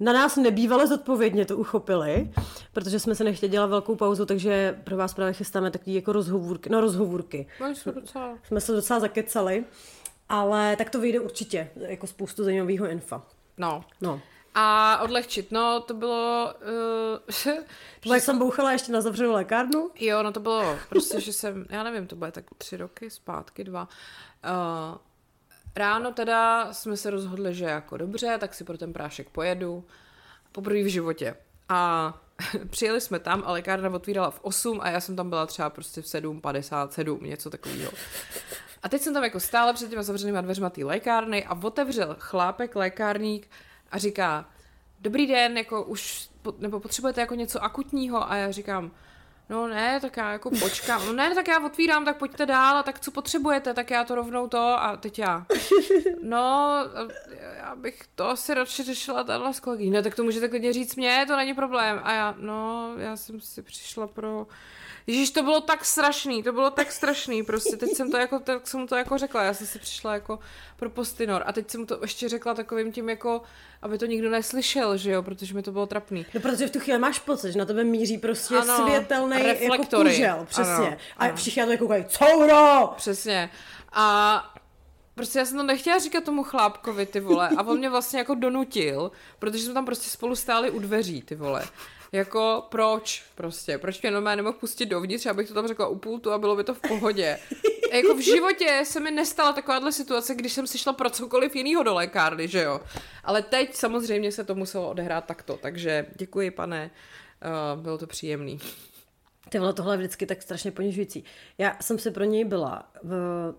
[0.00, 2.30] na nás nebývale zodpovědně to uchopili,
[2.72, 6.70] protože jsme se nechtěli dělat velkou pauzu, takže pro vás právě chystáme takový jako rozhovůrky,
[6.70, 7.46] no rozhovůrky.
[7.64, 8.38] Oni jsou docela...
[8.44, 9.64] Jsme se docela zakecali,
[10.28, 13.26] ale tak to vyjde určitě, jako spoustu zajímavého infa.
[13.58, 13.84] No.
[14.00, 14.20] No.
[14.60, 16.54] A odlehčit, no, to bylo...
[18.06, 21.66] Uh, jak jsem bouchala ještě na zavřenou lékárnu, jo, no to bylo prostě, že jsem,
[21.70, 23.88] já nevím, to bude tak tři roky zpátky, dva.
[24.44, 24.98] Uh,
[25.76, 29.84] ráno teda jsme se rozhodli, že jako dobře, tak si pro ten prášek pojedu.
[30.52, 31.36] Poprvé v životě.
[31.68, 32.14] A
[32.70, 36.02] přijeli jsme tam a lékárna otvírala v 8 a já jsem tam byla třeba prostě
[36.02, 37.92] v 7.57, něco takového.
[38.82, 42.76] A teď jsem tam jako stále před těma zavřenýma dveřma té lékárny a otevřel chlápek,
[42.76, 43.48] lékárník
[43.90, 44.48] a říká,
[45.00, 48.30] dobrý den, jako už, nebo potřebujete jako něco akutního?
[48.30, 48.90] A já říkám,
[49.48, 51.06] no ne, tak já jako počkám.
[51.06, 54.14] No ne, tak já otvírám, tak pojďte dál, a tak co potřebujete, tak já to
[54.14, 55.46] rovnou to a teď já.
[56.22, 56.74] No,
[57.56, 59.62] já bych to asi radši řešila tahle s.
[59.90, 62.00] Ne, tak to můžete klidně říct mě, to není problém.
[62.02, 64.46] A já, no, já jsem si přišla pro...
[65.08, 68.66] Ježíš, to bylo tak strašný, to bylo tak strašný, prostě teď jsem to jako, tak
[68.66, 70.38] jsem mu to jako řekla, já jsem si přišla jako
[70.76, 73.42] pro postinor a teď jsem mu to ještě řekla takovým tím jako,
[73.82, 76.26] aby to nikdo neslyšel, že jo, protože mi to bylo trapný.
[76.34, 79.96] No, protože v tu chvíli máš pocit, že na tebe míří prostě Ano, světelný jako
[79.96, 80.74] kužel, přesně.
[80.74, 81.36] Ano, a ano.
[81.36, 82.92] všichni na to koukají, couro!
[82.96, 83.50] Přesně.
[83.92, 84.54] A
[85.14, 88.34] prostě já jsem to nechtěla říkat tomu chlápkovi, ty vole, a on mě vlastně jako
[88.34, 91.64] donutil, protože jsme tam prostě spolu stáli u dveří, ty vole.
[92.12, 96.32] Jako proč prostě, proč mě normálně nemohl pustit dovnitř, abych to tam řekla u pultu
[96.32, 97.38] a bylo by to v pohodě.
[97.92, 101.56] A jako v životě se mi nestala takováhle situace, když jsem si šla pro cokoliv
[101.56, 102.80] jiného do lékárny, že jo.
[103.24, 106.90] Ale teď samozřejmě se to muselo odehrát takto, takže děkuji pane,
[107.74, 108.58] uh, bylo to příjemný.
[109.48, 111.24] Ty vole, tohle je vždycky tak strašně ponižující.
[111.58, 113.12] Já jsem si pro něj byla v,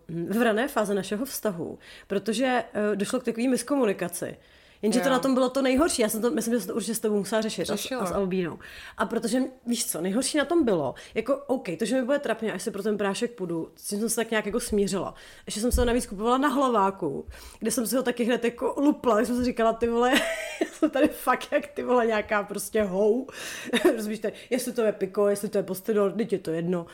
[0.10, 4.38] v rané fázi našeho vztahu, protože uh, došlo k takové miskomunikaci.
[4.82, 5.12] Jenže to Jo.
[5.12, 6.02] na tom bylo to nejhorší.
[6.02, 8.06] Já jsem to, myslím, že jsem to určitě s tebou musela řešit a s, a
[8.06, 8.60] s Albínou.
[8.98, 12.54] A protože, víš co, nejhorší na tom bylo, jako OK, to, že mi bude trapně,
[12.54, 15.14] až se pro ten prášek půjdu, s tím jsem se tak nějak jako smířila.
[15.46, 17.26] Ještě jsem se ho navíc kupovala na hlaváku,
[17.60, 20.14] kde jsem si ho taky hned jako lupla, když jsem si říkala, ty vole,
[20.72, 23.28] jsem tady fakt jak ty vole nějaká prostě hou.
[23.96, 26.86] Rozumíš, tady, jestli to je piko, jestli to je postidor, teď je to jedno.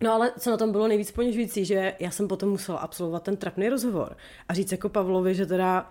[0.00, 3.36] No ale co na tom bylo nejvíc ponižující, že já jsem potom musela absolvovat ten
[3.36, 4.16] trapný rozhovor
[4.48, 5.90] a říct jako Pavlovi, že teda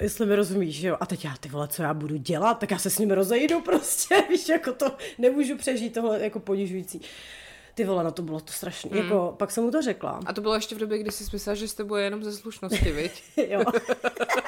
[0.00, 2.70] jestli mi rozumíš, že jo, a teď já ty vole, co já budu dělat, tak
[2.70, 7.00] já se s ním rozejdu prostě, víš, jako to nemůžu přežít tohle jako ponižující.
[7.74, 8.90] Ty vole, no to bylo to strašný.
[8.90, 8.96] Mm.
[8.96, 10.20] Jako, pak jsem mu to řekla.
[10.26, 12.32] A to bylo ještě v době, kdy jsi myslela, že s tebou je jenom ze
[12.32, 13.22] slušnosti, viď?
[13.48, 13.62] jo.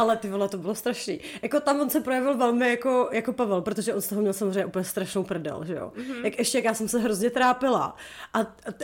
[0.00, 1.20] Ale ty vole, to bylo strašný.
[1.42, 4.66] Jako tam on se projevil velmi jako, jako Pavel, protože on z toho měl samozřejmě
[4.66, 5.92] úplně strašnou prdel, že jo.
[5.96, 6.24] Mm-hmm.
[6.24, 7.96] Jak ještě, jak já jsem se hrozně trápila.
[8.34, 8.38] A,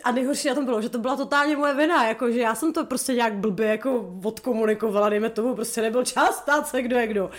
[0.05, 2.73] a nejhorší na tom bylo, že to byla totálně moje vina, jako že já jsem
[2.73, 7.07] to prostě nějak blbě jako odkomunikovala, dejme tomu, prostě nebyl čas stát se, kdo je
[7.07, 7.31] kdo.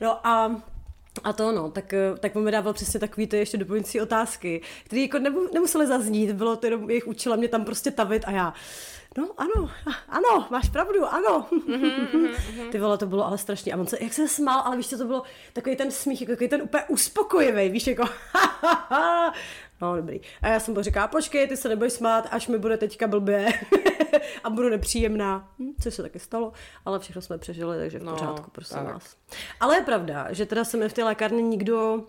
[0.00, 0.60] No a
[1.24, 5.02] a to no, tak, tak on mi dával přesně takový ty ještě doplňující otázky, které
[5.02, 5.18] jako
[5.52, 8.54] nemusely zaznít, bylo to jenom, jejich učila mě tam prostě tavit a já,
[9.18, 9.70] no ano,
[10.08, 11.46] ano, máš pravdu, ano.
[12.72, 13.72] Ty vole, to bylo ale strašný.
[13.72, 16.32] A on se, jak se smál, ale víš co, to bylo takový ten smích, jako
[16.32, 18.04] takový ten úplně uspokojivý, víš, jako
[19.80, 20.20] No, dobrý.
[20.42, 23.48] A já jsem mu říkala, počkej, ty se neboj smát, až mi bude teďka blbě
[24.44, 25.48] a budu nepříjemná.
[25.58, 26.52] Hm, což se taky stalo,
[26.84, 28.92] ale všechno jsme přežili, takže v No, pořádku, prosím tak.
[28.92, 29.16] vás.
[29.60, 32.04] Ale je pravda, že teda se mi v té lékárně nikdo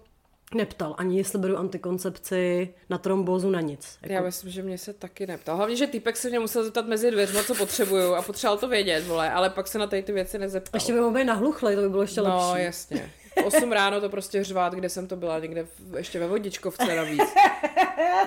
[0.56, 3.98] neptal, ani jestli beru antikoncepci na trombózu, na nic.
[4.02, 5.58] Jako, Já myslím, že mě se taky neptal.
[5.58, 9.08] Hlavně, že týpek se mě musel zeptat mezi dveřma, co potřebuju a potřeboval to vědět,
[9.08, 10.78] vole, ale pak se na tady ty věci nezeptal.
[10.78, 12.64] Ještě by mohl být nahluchlej, to by bylo ještě no, lepší.
[12.66, 13.12] jasně.
[13.42, 16.96] V 8 ráno to prostě řvát, kde jsem to byla, někde v, ještě ve vodičkovce
[16.96, 17.22] navíc.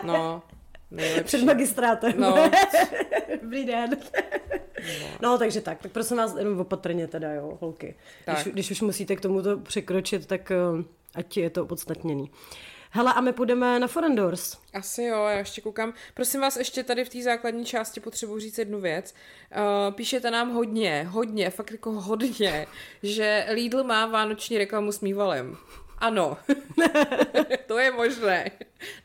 [0.02, 0.42] No,
[0.90, 1.24] nejlepší.
[1.24, 2.12] Před magistrátem.
[2.16, 2.50] No.
[3.42, 3.96] Dobrý den.
[5.22, 5.78] No, takže tak.
[5.82, 7.94] Tak prosím vás, jenom opatrně teda, jo, holky.
[8.24, 8.42] Tak.
[8.42, 10.56] Když, když už musíte k tomuto překročit, tak eh,
[11.16, 12.30] ať je to opodstatněný.
[12.90, 14.58] Hele, a my půjdeme na Foreign Doors.
[14.74, 15.94] Asi jo, já ještě koukám.
[16.14, 19.14] Prosím vás, ještě tady v té základní části potřebuji říct jednu věc.
[19.50, 22.66] Uh, píšete nám hodně, hodně, fakt jako hodně,
[23.02, 25.56] že Lidl má vánoční reklamu s mývalem.
[25.98, 26.38] Ano,
[27.66, 28.50] to je možné.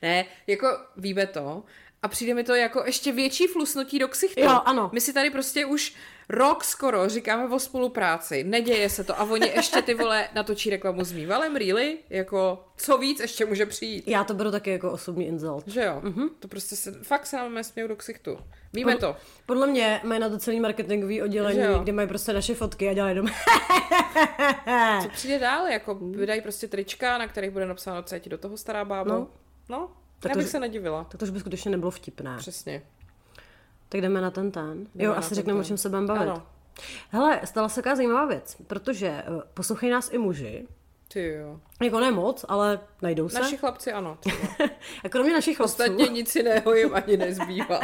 [0.01, 1.63] Ne, jako víme to.
[2.03, 4.41] A přijde mi to jako ještě větší flusnutí do ksichtu.
[4.41, 4.89] Jo, ano.
[4.93, 5.95] My si tady prostě už
[6.29, 11.03] rok skoro říkáme o spolupráci, neděje se to a oni ještě ty vole natočí reklamu
[11.03, 11.97] s mývalem, really?
[12.09, 14.07] Jako, co víc ještě může přijít?
[14.07, 15.67] Já to beru taky jako osobní insult.
[15.67, 16.01] Že jo?
[16.03, 16.29] Mm-hmm.
[16.39, 18.37] To prostě se, fakt se nám smějou do ksichtu.
[18.73, 19.15] Víme to.
[19.45, 23.15] Podle mě mají na to celý marketingový oddělení, kde mají prostě naše fotky a dělají
[23.15, 23.31] doma.
[25.03, 25.67] Co přijde dál?
[25.67, 29.11] Jako vydají prostě trička, na kterých bude napsáno, co je ti do toho stará bábo.
[29.11, 29.27] No.
[29.69, 29.89] No, no
[30.21, 31.03] Tak já to- bych se nedivila.
[31.03, 32.37] tak to už by skutečně nebylo vtipné.
[32.37, 32.81] Přesně.
[33.89, 34.87] Tak jdeme na ten ten.
[34.95, 36.21] Jdeme jo, asi řekneme, o čem se budeme bavit.
[36.21, 36.43] Ano.
[37.09, 40.67] Hele, stala se taková zajímavá věc, protože eh, poslouchají nás i muži.
[41.13, 41.59] Ty jo.
[41.81, 43.39] Jako ne moc, ale najdou se.
[43.39, 44.17] Naši chlapci ano.
[45.03, 47.79] A kromě našich chlapců, Ostatně nic jiného jim ani nezbývá.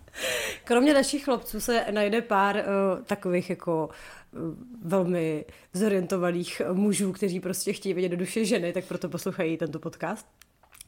[0.64, 3.88] kromě našich chlapců se najde pár uh, takových jako
[4.32, 4.40] uh,
[4.82, 9.78] velmi zorientovaných eh, mužů, kteří prostě chtějí vidět do duše ženy, tak proto poslouchají tento
[9.78, 10.26] podcast.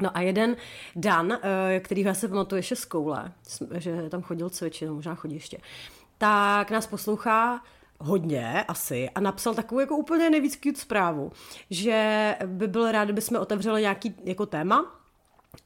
[0.02, 0.56] No a jeden
[0.96, 3.32] Dan, eh, který já se pamatuju ještě z koule,
[3.74, 5.58] že tam chodil cvičit, možná chodí ještě,
[6.18, 7.62] tak nás poslouchá
[8.00, 11.32] hodně asi a napsal takovou jako úplně nejvíc cute zprávu,
[11.70, 14.97] že by byl rád, kdyby jsme otevřeli nějaký jako téma,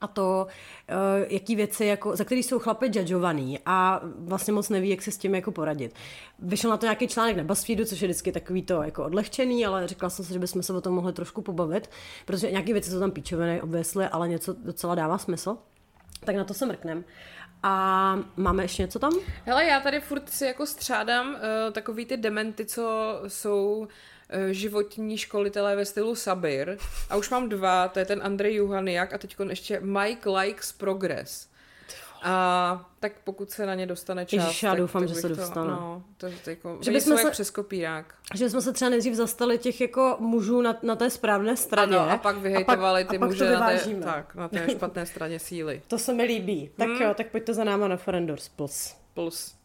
[0.00, 4.88] a to, uh, jaký věci, jako, za který jsou chlapy judgeovaný a vlastně moc neví,
[4.88, 5.94] jak se s tím jako poradit.
[6.38, 9.88] Vyšel na to nějaký článek na BuzzFeedu, což je vždycky takový to jako odlehčený, ale
[9.88, 11.90] říkala jsem si, že bychom se o tom mohli trošku pobavit,
[12.24, 15.56] protože nějaké věci jsou tam píčoviny, obvysly, ale něco docela dává smysl.
[16.24, 17.04] Tak na to se mrknem.
[17.62, 19.12] A máme ještě něco tam?
[19.44, 21.38] Hele, já tady furt si jako střádám uh,
[21.72, 23.88] takový ty dementy, co jsou
[24.50, 26.78] životní školitelé ve stylu Sabir.
[27.10, 31.52] A už mám dva, to je ten Andrej Juhaniak a teď ještě Mike Likes Progress.
[32.24, 35.28] A tak pokud se na ně dostane čas, Ježiš, já tak, doufám, tak že se
[35.28, 35.70] to, dostane.
[35.70, 37.30] No, to, to jako, Že bychom bychom se...
[37.30, 38.14] přes kopírák.
[38.34, 41.96] Že jsme se třeba nejdřív zastali těch jako mužů na, na té správné straně.
[41.96, 45.38] Ano, a pak vyhejtovali ty a pak muže na té, tak, na té špatné straně
[45.38, 45.82] síly.
[45.88, 46.70] To se mi líbí.
[46.76, 48.94] Tak jo, tak pojďte za náma na Forendors Plus.
[49.14, 49.61] Plus.